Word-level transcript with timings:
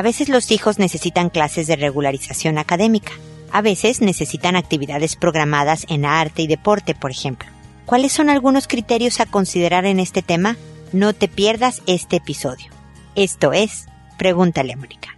A 0.00 0.02
veces 0.02 0.30
los 0.30 0.50
hijos 0.50 0.78
necesitan 0.78 1.28
clases 1.28 1.66
de 1.66 1.76
regularización 1.76 2.56
académica. 2.56 3.12
A 3.52 3.60
veces 3.60 4.00
necesitan 4.00 4.56
actividades 4.56 5.14
programadas 5.14 5.84
en 5.90 6.06
arte 6.06 6.40
y 6.40 6.46
deporte, 6.46 6.94
por 6.94 7.10
ejemplo. 7.10 7.50
¿Cuáles 7.84 8.10
son 8.10 8.30
algunos 8.30 8.66
criterios 8.66 9.20
a 9.20 9.26
considerar 9.26 9.84
en 9.84 10.00
este 10.00 10.22
tema? 10.22 10.56
No 10.94 11.12
te 11.12 11.28
pierdas 11.28 11.82
este 11.86 12.16
episodio. 12.16 12.68
Esto 13.14 13.52
es 13.52 13.88
Pregúntale 14.16 14.72
a 14.72 14.76
Mónica. 14.78 15.09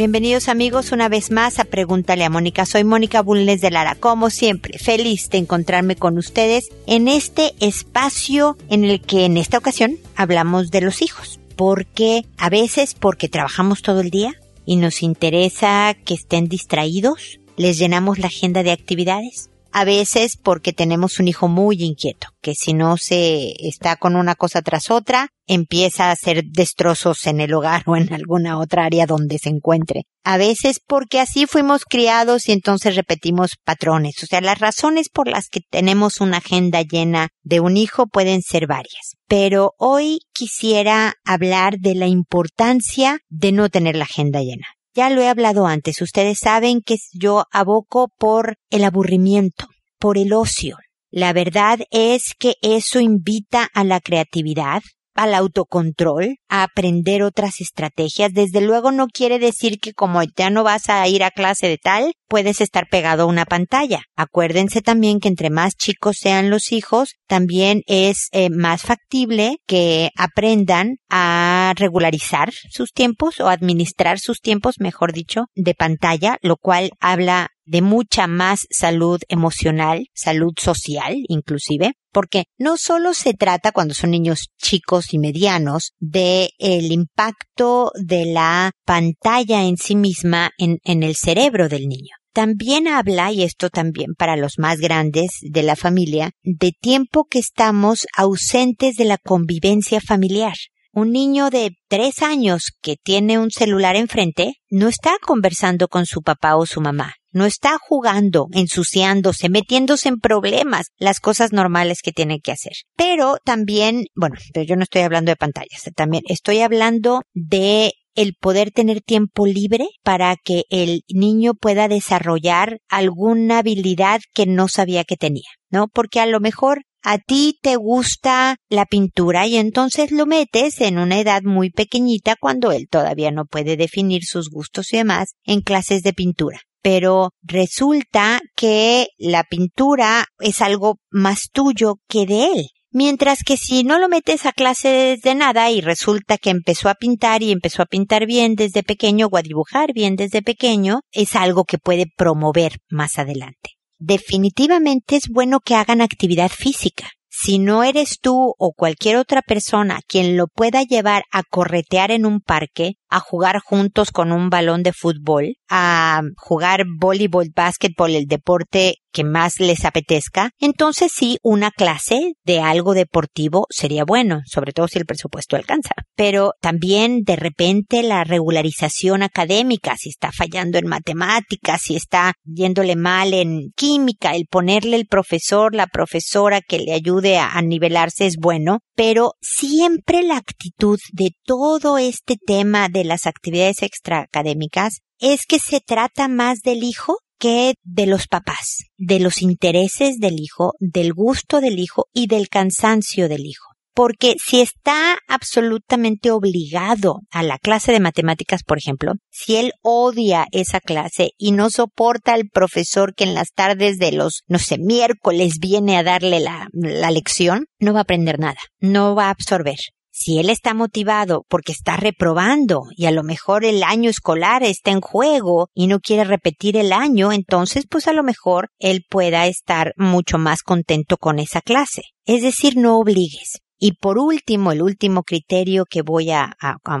Bienvenidos 0.00 0.48
amigos 0.48 0.92
una 0.92 1.10
vez 1.10 1.30
más 1.30 1.58
a 1.58 1.64
Pregúntale 1.64 2.24
a 2.24 2.30
Mónica. 2.30 2.64
Soy 2.64 2.84
Mónica 2.84 3.20
Bulnes 3.20 3.60
de 3.60 3.70
Lara, 3.70 3.96
como 3.96 4.30
siempre, 4.30 4.78
feliz 4.78 5.28
de 5.28 5.36
encontrarme 5.36 5.94
con 5.94 6.16
ustedes 6.16 6.70
en 6.86 7.06
este 7.06 7.52
espacio 7.60 8.56
en 8.70 8.84
el 8.84 9.02
que 9.02 9.26
en 9.26 9.36
esta 9.36 9.58
ocasión 9.58 9.98
hablamos 10.16 10.70
de 10.70 10.80
los 10.80 11.02
hijos. 11.02 11.38
Porque 11.54 12.24
a 12.38 12.48
veces 12.48 12.94
porque 12.94 13.28
trabajamos 13.28 13.82
todo 13.82 14.00
el 14.00 14.08
día 14.08 14.32
y 14.64 14.76
nos 14.76 15.02
interesa 15.02 15.94
que 16.06 16.14
estén 16.14 16.48
distraídos, 16.48 17.38
les 17.58 17.78
llenamos 17.78 18.18
la 18.18 18.28
agenda 18.28 18.62
de 18.62 18.72
actividades 18.72 19.50
a 19.72 19.84
veces 19.84 20.36
porque 20.36 20.72
tenemos 20.72 21.18
un 21.20 21.28
hijo 21.28 21.48
muy 21.48 21.82
inquieto, 21.82 22.28
que 22.40 22.54
si 22.54 22.74
no 22.74 22.96
se 22.96 23.54
está 23.66 23.96
con 23.96 24.16
una 24.16 24.34
cosa 24.34 24.62
tras 24.62 24.90
otra, 24.90 25.32
empieza 25.50 26.06
a 26.06 26.12
hacer 26.12 26.44
destrozos 26.44 27.26
en 27.26 27.40
el 27.40 27.52
hogar 27.52 27.82
o 27.86 27.96
en 27.96 28.12
alguna 28.14 28.58
otra 28.58 28.84
área 28.84 29.06
donde 29.06 29.38
se 29.38 29.48
encuentre. 29.48 30.04
A 30.22 30.36
veces 30.36 30.80
porque 30.86 31.18
así 31.18 31.46
fuimos 31.46 31.84
criados 31.84 32.48
y 32.48 32.52
entonces 32.52 32.94
repetimos 32.94 33.56
patrones. 33.64 34.22
O 34.22 34.26
sea, 34.26 34.40
las 34.40 34.60
razones 34.60 35.08
por 35.08 35.26
las 35.26 35.48
que 35.48 35.60
tenemos 35.68 36.20
una 36.20 36.36
agenda 36.36 36.82
llena 36.82 37.30
de 37.42 37.58
un 37.58 37.76
hijo 37.76 38.06
pueden 38.06 38.42
ser 38.42 38.68
varias. 38.68 39.16
Pero 39.26 39.72
hoy 39.76 40.20
quisiera 40.32 41.14
hablar 41.24 41.78
de 41.80 41.96
la 41.96 42.06
importancia 42.06 43.18
de 43.28 43.50
no 43.50 43.68
tener 43.70 43.96
la 43.96 44.04
agenda 44.04 44.42
llena. 44.42 44.66
Ya 44.94 45.10
lo 45.10 45.20
he 45.20 45.28
hablado 45.28 45.66
antes, 45.66 46.00
ustedes 46.00 46.38
saben 46.38 46.80
que 46.80 46.96
yo 47.12 47.44
aboco 47.50 48.08
por 48.18 48.56
el 48.70 48.84
aburrimiento, 48.84 49.66
por 49.98 50.16
el 50.16 50.32
ocio. 50.32 50.76
La 51.10 51.32
verdad 51.32 51.80
es 51.90 52.34
que 52.38 52.54
eso 52.62 53.00
invita 53.00 53.68
a 53.74 53.82
la 53.82 54.00
creatividad, 54.00 54.82
al 55.14 55.34
autocontrol, 55.34 56.36
a 56.48 56.62
aprender 56.62 57.22
otras 57.22 57.60
estrategias. 57.60 58.32
Desde 58.32 58.60
luego 58.60 58.92
no 58.92 59.06
quiere 59.06 59.38
decir 59.38 59.78
que 59.80 59.92
como 59.92 60.22
ya 60.36 60.50
no 60.50 60.64
vas 60.64 60.88
a 60.88 61.06
ir 61.08 61.24
a 61.24 61.30
clase 61.30 61.68
de 61.68 61.78
tal, 61.78 62.12
puedes 62.28 62.60
estar 62.60 62.86
pegado 62.88 63.24
a 63.24 63.26
una 63.26 63.44
pantalla. 63.44 64.02
Acuérdense 64.16 64.80
también 64.82 65.20
que 65.20 65.28
entre 65.28 65.50
más 65.50 65.74
chicos 65.74 66.16
sean 66.20 66.48
los 66.48 66.72
hijos, 66.72 67.14
también 67.26 67.82
es 67.86 68.28
eh, 68.32 68.50
más 68.50 68.82
factible 68.82 69.56
que 69.66 70.10
aprendan 70.16 70.96
a 71.08 71.74
regularizar 71.76 72.52
sus 72.70 72.92
tiempos 72.92 73.40
o 73.40 73.48
administrar 73.48 74.18
sus 74.18 74.40
tiempos, 74.40 74.76
mejor 74.78 75.12
dicho, 75.12 75.46
de 75.54 75.74
pantalla, 75.74 76.38
lo 76.42 76.56
cual 76.56 76.90
habla 77.00 77.48
de 77.70 77.82
mucha 77.82 78.26
más 78.26 78.66
salud 78.68 79.20
emocional, 79.28 80.08
salud 80.12 80.52
social 80.58 81.14
inclusive, 81.28 81.92
porque 82.12 82.46
no 82.58 82.76
solo 82.76 83.14
se 83.14 83.32
trata 83.32 83.70
cuando 83.70 83.94
son 83.94 84.10
niños 84.10 84.48
chicos 84.58 85.14
y 85.14 85.18
medianos 85.18 85.92
de 86.00 86.50
el 86.58 86.90
impacto 86.90 87.92
de 87.94 88.26
la 88.26 88.72
pantalla 88.84 89.62
en 89.62 89.76
sí 89.76 89.94
misma 89.94 90.50
en, 90.58 90.78
en 90.82 91.04
el 91.04 91.14
cerebro 91.14 91.68
del 91.68 91.86
niño. 91.86 92.16
También 92.32 92.88
habla, 92.88 93.30
y 93.30 93.44
esto 93.44 93.70
también 93.70 94.14
para 94.18 94.36
los 94.36 94.58
más 94.58 94.78
grandes 94.78 95.30
de 95.40 95.62
la 95.62 95.76
familia, 95.76 96.32
de 96.42 96.72
tiempo 96.72 97.26
que 97.30 97.38
estamos 97.38 98.06
ausentes 98.16 98.96
de 98.96 99.04
la 99.04 99.18
convivencia 99.18 100.00
familiar. 100.00 100.54
Un 100.92 101.12
niño 101.12 101.50
de 101.50 101.76
tres 101.88 102.22
años 102.22 102.72
que 102.82 102.96
tiene 102.96 103.38
un 103.38 103.52
celular 103.52 103.94
enfrente 103.94 104.54
no 104.70 104.88
está 104.88 105.12
conversando 105.24 105.86
con 105.86 106.04
su 106.04 106.22
papá 106.22 106.56
o 106.56 106.66
su 106.66 106.80
mamá. 106.80 107.14
No 107.32 107.46
está 107.46 107.78
jugando, 107.80 108.48
ensuciándose, 108.52 109.48
metiéndose 109.48 110.08
en 110.08 110.18
problemas, 110.18 110.88
las 110.98 111.20
cosas 111.20 111.52
normales 111.52 112.00
que 112.02 112.12
tiene 112.12 112.40
que 112.40 112.52
hacer. 112.52 112.72
Pero 112.96 113.36
también, 113.44 114.06
bueno, 114.14 114.36
pero 114.52 114.64
yo 114.66 114.76
no 114.76 114.82
estoy 114.82 115.02
hablando 115.02 115.30
de 115.30 115.36
pantallas, 115.36 115.82
también 115.94 116.22
estoy 116.28 116.60
hablando 116.60 117.22
de 117.34 117.92
el 118.14 118.34
poder 118.34 118.70
tener 118.70 119.00
tiempo 119.00 119.46
libre 119.46 119.86
para 120.02 120.34
que 120.42 120.64
el 120.68 121.02
niño 121.08 121.54
pueda 121.54 121.88
desarrollar 121.88 122.78
alguna 122.88 123.58
habilidad 123.58 124.20
que 124.34 124.46
no 124.46 124.68
sabía 124.68 125.04
que 125.04 125.16
tenía, 125.16 125.48
¿no? 125.70 125.88
Porque 125.88 126.20
a 126.20 126.26
lo 126.26 126.40
mejor 126.40 126.82
a 127.02 127.18
ti 127.18 127.58
te 127.62 127.76
gusta 127.76 128.56
la 128.68 128.84
pintura 128.84 129.46
y 129.46 129.56
entonces 129.56 130.10
lo 130.10 130.26
metes 130.26 130.80
en 130.80 130.98
una 130.98 131.18
edad 131.18 131.42
muy 131.42 131.70
pequeñita 131.70 132.36
cuando 132.38 132.72
él 132.72 132.88
todavía 132.90 133.30
no 133.30 133.46
puede 133.46 133.76
definir 133.76 134.22
sus 134.24 134.50
gustos 134.50 134.92
y 134.92 134.98
demás 134.98 135.34
en 135.44 135.62
clases 135.62 136.02
de 136.02 136.12
pintura. 136.12 136.60
Pero 136.82 137.30
resulta 137.42 138.40
que 138.56 139.08
la 139.18 139.44
pintura 139.44 140.26
es 140.38 140.60
algo 140.60 140.96
más 141.10 141.50
tuyo 141.52 141.96
que 142.08 142.26
de 142.26 142.46
él. 142.46 142.66
Mientras 142.92 143.44
que 143.44 143.56
si 143.56 143.84
no 143.84 143.98
lo 143.98 144.08
metes 144.08 144.46
a 144.46 144.52
clase 144.52 144.88
desde 144.88 145.34
nada 145.34 145.70
y 145.70 145.80
resulta 145.80 146.38
que 146.38 146.50
empezó 146.50 146.88
a 146.88 146.94
pintar 146.94 147.42
y 147.42 147.52
empezó 147.52 147.82
a 147.82 147.86
pintar 147.86 148.26
bien 148.26 148.56
desde 148.56 148.82
pequeño 148.82 149.28
o 149.30 149.36
a 149.36 149.42
dibujar 149.42 149.92
bien 149.92 150.16
desde 150.16 150.42
pequeño, 150.42 151.00
es 151.12 151.36
algo 151.36 151.64
que 151.64 151.78
puede 151.78 152.06
promover 152.16 152.78
más 152.88 153.18
adelante 153.18 153.80
definitivamente 154.00 155.16
es 155.16 155.28
bueno 155.28 155.60
que 155.60 155.76
hagan 155.76 156.00
actividad 156.00 156.50
física. 156.50 157.10
Si 157.28 157.58
no 157.60 157.84
eres 157.84 158.18
tú 158.20 158.54
o 158.58 158.72
cualquier 158.72 159.16
otra 159.16 159.40
persona 159.40 160.00
quien 160.06 160.36
lo 160.36 160.48
pueda 160.48 160.82
llevar 160.82 161.22
a 161.30 161.44
corretear 161.44 162.10
en 162.10 162.26
un 162.26 162.40
parque, 162.40 162.94
a 163.10 163.20
jugar 163.20 163.60
juntos 163.60 164.10
con 164.10 164.32
un 164.32 164.50
balón 164.50 164.82
de 164.82 164.92
fútbol, 164.92 165.56
a 165.68 166.22
jugar 166.36 166.84
voleibol, 166.98 167.48
básquetbol, 167.54 168.14
el 168.14 168.26
deporte 168.26 168.96
que 169.12 169.24
más 169.24 169.58
les 169.58 169.84
apetezca, 169.84 170.50
entonces 170.58 171.12
sí, 171.14 171.38
una 171.42 171.70
clase 171.70 172.34
de 172.44 172.60
algo 172.60 172.94
deportivo 172.94 173.66
sería 173.70 174.04
bueno, 174.04 174.40
sobre 174.46 174.72
todo 174.72 174.88
si 174.88 174.98
el 174.98 175.06
presupuesto 175.06 175.56
alcanza. 175.56 175.94
Pero 176.14 176.52
también 176.60 177.22
de 177.24 177.36
repente 177.36 178.02
la 178.02 178.24
regularización 178.24 179.22
académica, 179.22 179.96
si 179.96 180.10
está 180.10 180.30
fallando 180.32 180.78
en 180.78 180.86
matemáticas, 180.86 181.82
si 181.82 181.96
está 181.96 182.34
yéndole 182.44 182.96
mal 182.96 183.34
en 183.34 183.70
química, 183.74 184.32
el 184.32 184.46
ponerle 184.46 184.96
el 184.96 185.06
profesor, 185.06 185.74
la 185.74 185.86
profesora 185.86 186.60
que 186.60 186.78
le 186.78 186.92
ayude 186.92 187.38
a, 187.38 187.50
a 187.50 187.62
nivelarse 187.62 188.26
es 188.26 188.36
bueno, 188.36 188.80
pero 188.94 189.32
siempre 189.40 190.22
la 190.22 190.36
actitud 190.36 190.98
de 191.12 191.30
todo 191.44 191.98
este 191.98 192.36
tema 192.36 192.88
de 192.88 192.99
las 193.04 193.26
actividades 193.26 193.82
extraacadémicas 193.82 195.00
es 195.18 195.46
que 195.46 195.58
se 195.58 195.80
trata 195.80 196.28
más 196.28 196.60
del 196.60 196.82
hijo 196.82 197.18
que 197.38 197.74
de 197.82 198.06
los 198.06 198.28
papás, 198.28 198.84
de 198.98 199.18
los 199.18 199.42
intereses 199.42 200.18
del 200.18 200.38
hijo, 200.38 200.74
del 200.78 201.14
gusto 201.14 201.60
del 201.60 201.78
hijo 201.78 202.06
y 202.12 202.26
del 202.26 202.48
cansancio 202.48 203.28
del 203.28 203.46
hijo. 203.46 203.64
Porque 203.92 204.36
si 204.38 204.60
está 204.60 205.18
absolutamente 205.26 206.30
obligado 206.30 207.20
a 207.30 207.42
la 207.42 207.58
clase 207.58 207.92
de 207.92 207.98
matemáticas, 207.98 208.62
por 208.62 208.78
ejemplo, 208.78 209.14
si 209.30 209.56
él 209.56 209.72
odia 209.82 210.46
esa 210.52 210.80
clase 210.80 211.30
y 211.38 211.52
no 211.52 211.70
soporta 211.70 212.34
al 212.34 212.48
profesor 212.48 213.14
que 213.14 213.24
en 213.24 213.34
las 213.34 213.52
tardes 213.52 213.98
de 213.98 214.12
los, 214.12 214.42
no 214.46 214.58
sé, 214.58 214.78
miércoles 214.78 215.54
viene 215.60 215.96
a 215.96 216.04
darle 216.04 216.40
la, 216.40 216.68
la 216.72 217.10
lección, 217.10 217.66
no 217.80 217.92
va 217.92 218.00
a 218.00 218.02
aprender 218.02 218.38
nada, 218.38 218.60
no 218.78 219.14
va 219.16 219.26
a 219.26 219.30
absorber. 219.30 219.78
Si 220.22 220.38
él 220.38 220.50
está 220.50 220.74
motivado 220.74 221.46
porque 221.48 221.72
está 221.72 221.96
reprobando 221.96 222.82
y 222.94 223.06
a 223.06 223.10
lo 223.10 223.22
mejor 223.22 223.64
el 223.64 223.82
año 223.82 224.10
escolar 224.10 224.62
está 224.62 224.90
en 224.90 225.00
juego 225.00 225.70
y 225.72 225.86
no 225.86 225.98
quiere 225.98 226.24
repetir 226.24 226.76
el 226.76 226.92
año, 226.92 227.32
entonces 227.32 227.86
pues 227.88 228.06
a 228.06 228.12
lo 228.12 228.22
mejor 228.22 228.68
él 228.78 229.06
pueda 229.08 229.46
estar 229.46 229.94
mucho 229.96 230.36
más 230.36 230.60
contento 230.60 231.16
con 231.16 231.38
esa 231.38 231.62
clase. 231.62 232.02
Es 232.26 232.42
decir, 232.42 232.76
no 232.76 232.98
obligues. 232.98 233.62
Y 233.78 233.92
por 233.92 234.18
último, 234.18 234.72
el 234.72 234.82
último 234.82 235.22
criterio 235.22 235.86
que 235.88 236.02
voy 236.02 236.32
a, 236.32 236.54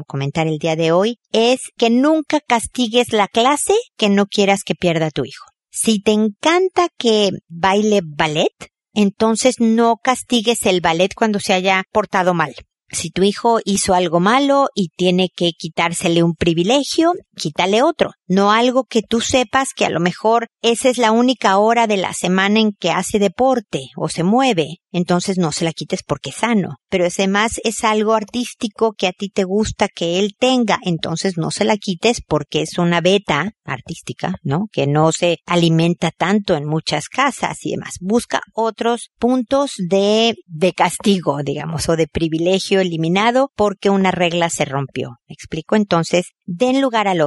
comentar 0.06 0.46
el 0.46 0.56
día 0.56 0.74
de 0.74 0.92
hoy 0.92 1.18
es 1.30 1.60
que 1.76 1.90
nunca 1.90 2.40
castigues 2.40 3.12
la 3.12 3.28
clase 3.28 3.74
que 3.98 4.08
no 4.08 4.28
quieras 4.28 4.62
que 4.64 4.74
pierda 4.74 5.10
tu 5.10 5.26
hijo. 5.26 5.44
Si 5.70 6.00
te 6.00 6.12
encanta 6.12 6.88
que 6.96 7.32
baile 7.50 8.00
ballet, 8.02 8.70
entonces 8.94 9.56
no 9.58 9.96
castigues 10.02 10.64
el 10.64 10.80
ballet 10.80 11.12
cuando 11.14 11.38
se 11.38 11.52
haya 11.52 11.84
portado 11.92 12.32
mal. 12.32 12.54
Si 12.92 13.10
tu 13.10 13.22
hijo 13.22 13.60
hizo 13.64 13.94
algo 13.94 14.18
malo 14.20 14.68
y 14.74 14.88
tiene 14.88 15.28
que 15.34 15.52
quitársele 15.52 16.22
un 16.22 16.34
privilegio, 16.34 17.14
quítale 17.40 17.82
otro. 17.82 18.12
No 18.28 18.52
algo 18.52 18.84
que 18.84 19.02
tú 19.02 19.20
sepas 19.20 19.70
que 19.74 19.86
a 19.86 19.90
lo 19.90 19.98
mejor 19.98 20.48
esa 20.62 20.88
es 20.88 20.98
la 20.98 21.10
única 21.10 21.58
hora 21.58 21.86
de 21.86 21.96
la 21.96 22.12
semana 22.12 22.60
en 22.60 22.72
que 22.78 22.90
hace 22.90 23.18
deporte 23.18 23.88
o 23.96 24.08
se 24.08 24.22
mueve. 24.22 24.76
Entonces 24.92 25.38
no 25.38 25.52
se 25.52 25.64
la 25.64 25.72
quites 25.72 26.02
porque 26.02 26.30
es 26.30 26.36
sano. 26.36 26.76
Pero 26.88 27.06
además 27.06 27.60
es 27.64 27.84
algo 27.84 28.14
artístico 28.14 28.92
que 28.92 29.06
a 29.06 29.12
ti 29.12 29.30
te 29.30 29.44
gusta 29.44 29.88
que 29.88 30.18
él 30.18 30.34
tenga. 30.38 30.78
Entonces 30.82 31.38
no 31.38 31.50
se 31.50 31.64
la 31.64 31.76
quites 31.76 32.20
porque 32.26 32.62
es 32.62 32.78
una 32.78 33.00
beta 33.00 33.52
artística, 33.64 34.34
¿no? 34.42 34.66
Que 34.72 34.86
no 34.86 35.12
se 35.12 35.38
alimenta 35.46 36.10
tanto 36.10 36.56
en 36.56 36.66
muchas 36.66 37.08
casas 37.08 37.58
y 37.62 37.72
demás. 37.72 37.94
Busca 38.00 38.40
otros 38.52 39.10
puntos 39.18 39.74
de, 39.78 40.34
de 40.46 40.72
castigo, 40.72 41.38
digamos, 41.42 41.88
o 41.88 41.96
de 41.96 42.08
privilegio 42.08 42.80
eliminado 42.80 43.50
porque 43.56 43.90
una 43.90 44.10
regla 44.10 44.50
se 44.50 44.64
rompió. 44.64 45.16
¿Me 45.28 45.34
explico? 45.34 45.76
Entonces, 45.76 46.26
den 46.44 46.80
lugar 46.80 47.06
al 47.06 47.20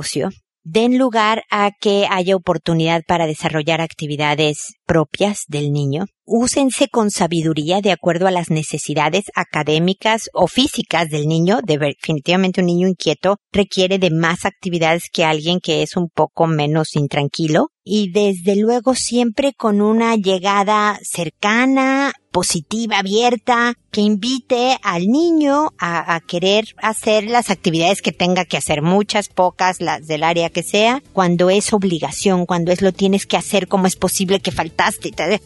den 0.63 0.97
lugar 0.97 1.43
a 1.49 1.71
que 1.79 2.07
haya 2.09 2.35
oportunidad 2.35 3.03
para 3.05 3.27
desarrollar 3.27 3.81
actividades 3.81 4.75
propias 4.93 5.45
del 5.47 5.71
niño. 5.71 6.05
Úsense 6.25 6.87
con 6.87 7.09
sabiduría 7.09 7.81
de 7.81 7.91
acuerdo 7.91 8.27
a 8.27 8.31
las 8.31 8.51
necesidades 8.51 9.25
académicas 9.35 10.29
o 10.33 10.47
físicas 10.47 11.09
del 11.09 11.27
niño. 11.27 11.59
Definitivamente 11.63 12.61
un 12.61 12.67
niño 12.67 12.87
inquieto 12.87 13.37
requiere 13.51 13.97
de 13.97 14.11
más 14.11 14.45
actividades 14.45 15.09
que 15.11 15.25
alguien 15.25 15.59
que 15.59 15.81
es 15.81 15.97
un 15.97 16.09
poco 16.09 16.45
menos 16.45 16.95
intranquilo. 16.95 17.69
Y 17.83 18.11
desde 18.11 18.55
luego 18.55 18.95
siempre 18.95 19.51
con 19.57 19.81
una 19.81 20.15
llegada 20.15 20.97
cercana, 21.03 22.13
positiva, 22.31 22.99
abierta, 22.99 23.73
que 23.91 23.99
invite 23.99 24.77
al 24.81 25.07
niño 25.07 25.71
a, 25.77 26.15
a, 26.15 26.21
querer 26.21 26.63
hacer 26.81 27.25
las 27.25 27.49
actividades 27.51 28.01
que 28.01 28.13
tenga 28.13 28.45
que 28.45 28.55
hacer, 28.55 28.81
muchas, 28.81 29.27
pocas, 29.27 29.81
las 29.81 30.07
del 30.07 30.23
área 30.23 30.49
que 30.49 30.63
sea, 30.63 31.03
cuando 31.11 31.49
es 31.49 31.73
obligación, 31.73 32.45
cuando 32.45 32.71
es 32.71 32.81
lo 32.81 32.93
tienes 32.93 33.25
que 33.25 33.37
hacer, 33.37 33.67
como 33.67 33.85
es 33.85 33.97
posible 33.97 34.39
que 34.39 34.53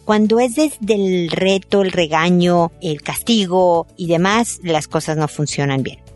cuando 0.06 0.40
es 0.40 0.56
desde 0.56 0.96
el 0.96 1.30
reto, 1.30 1.82
el 1.82 1.92
regaño, 1.92 2.72
el 2.82 3.02
castigo 3.02 3.88
y 3.98 4.08
demás, 4.08 4.60
las 4.64 4.88
cosas 4.88 5.18
no 5.18 5.28
funcionan 5.28 5.84
bien. 5.84 6.07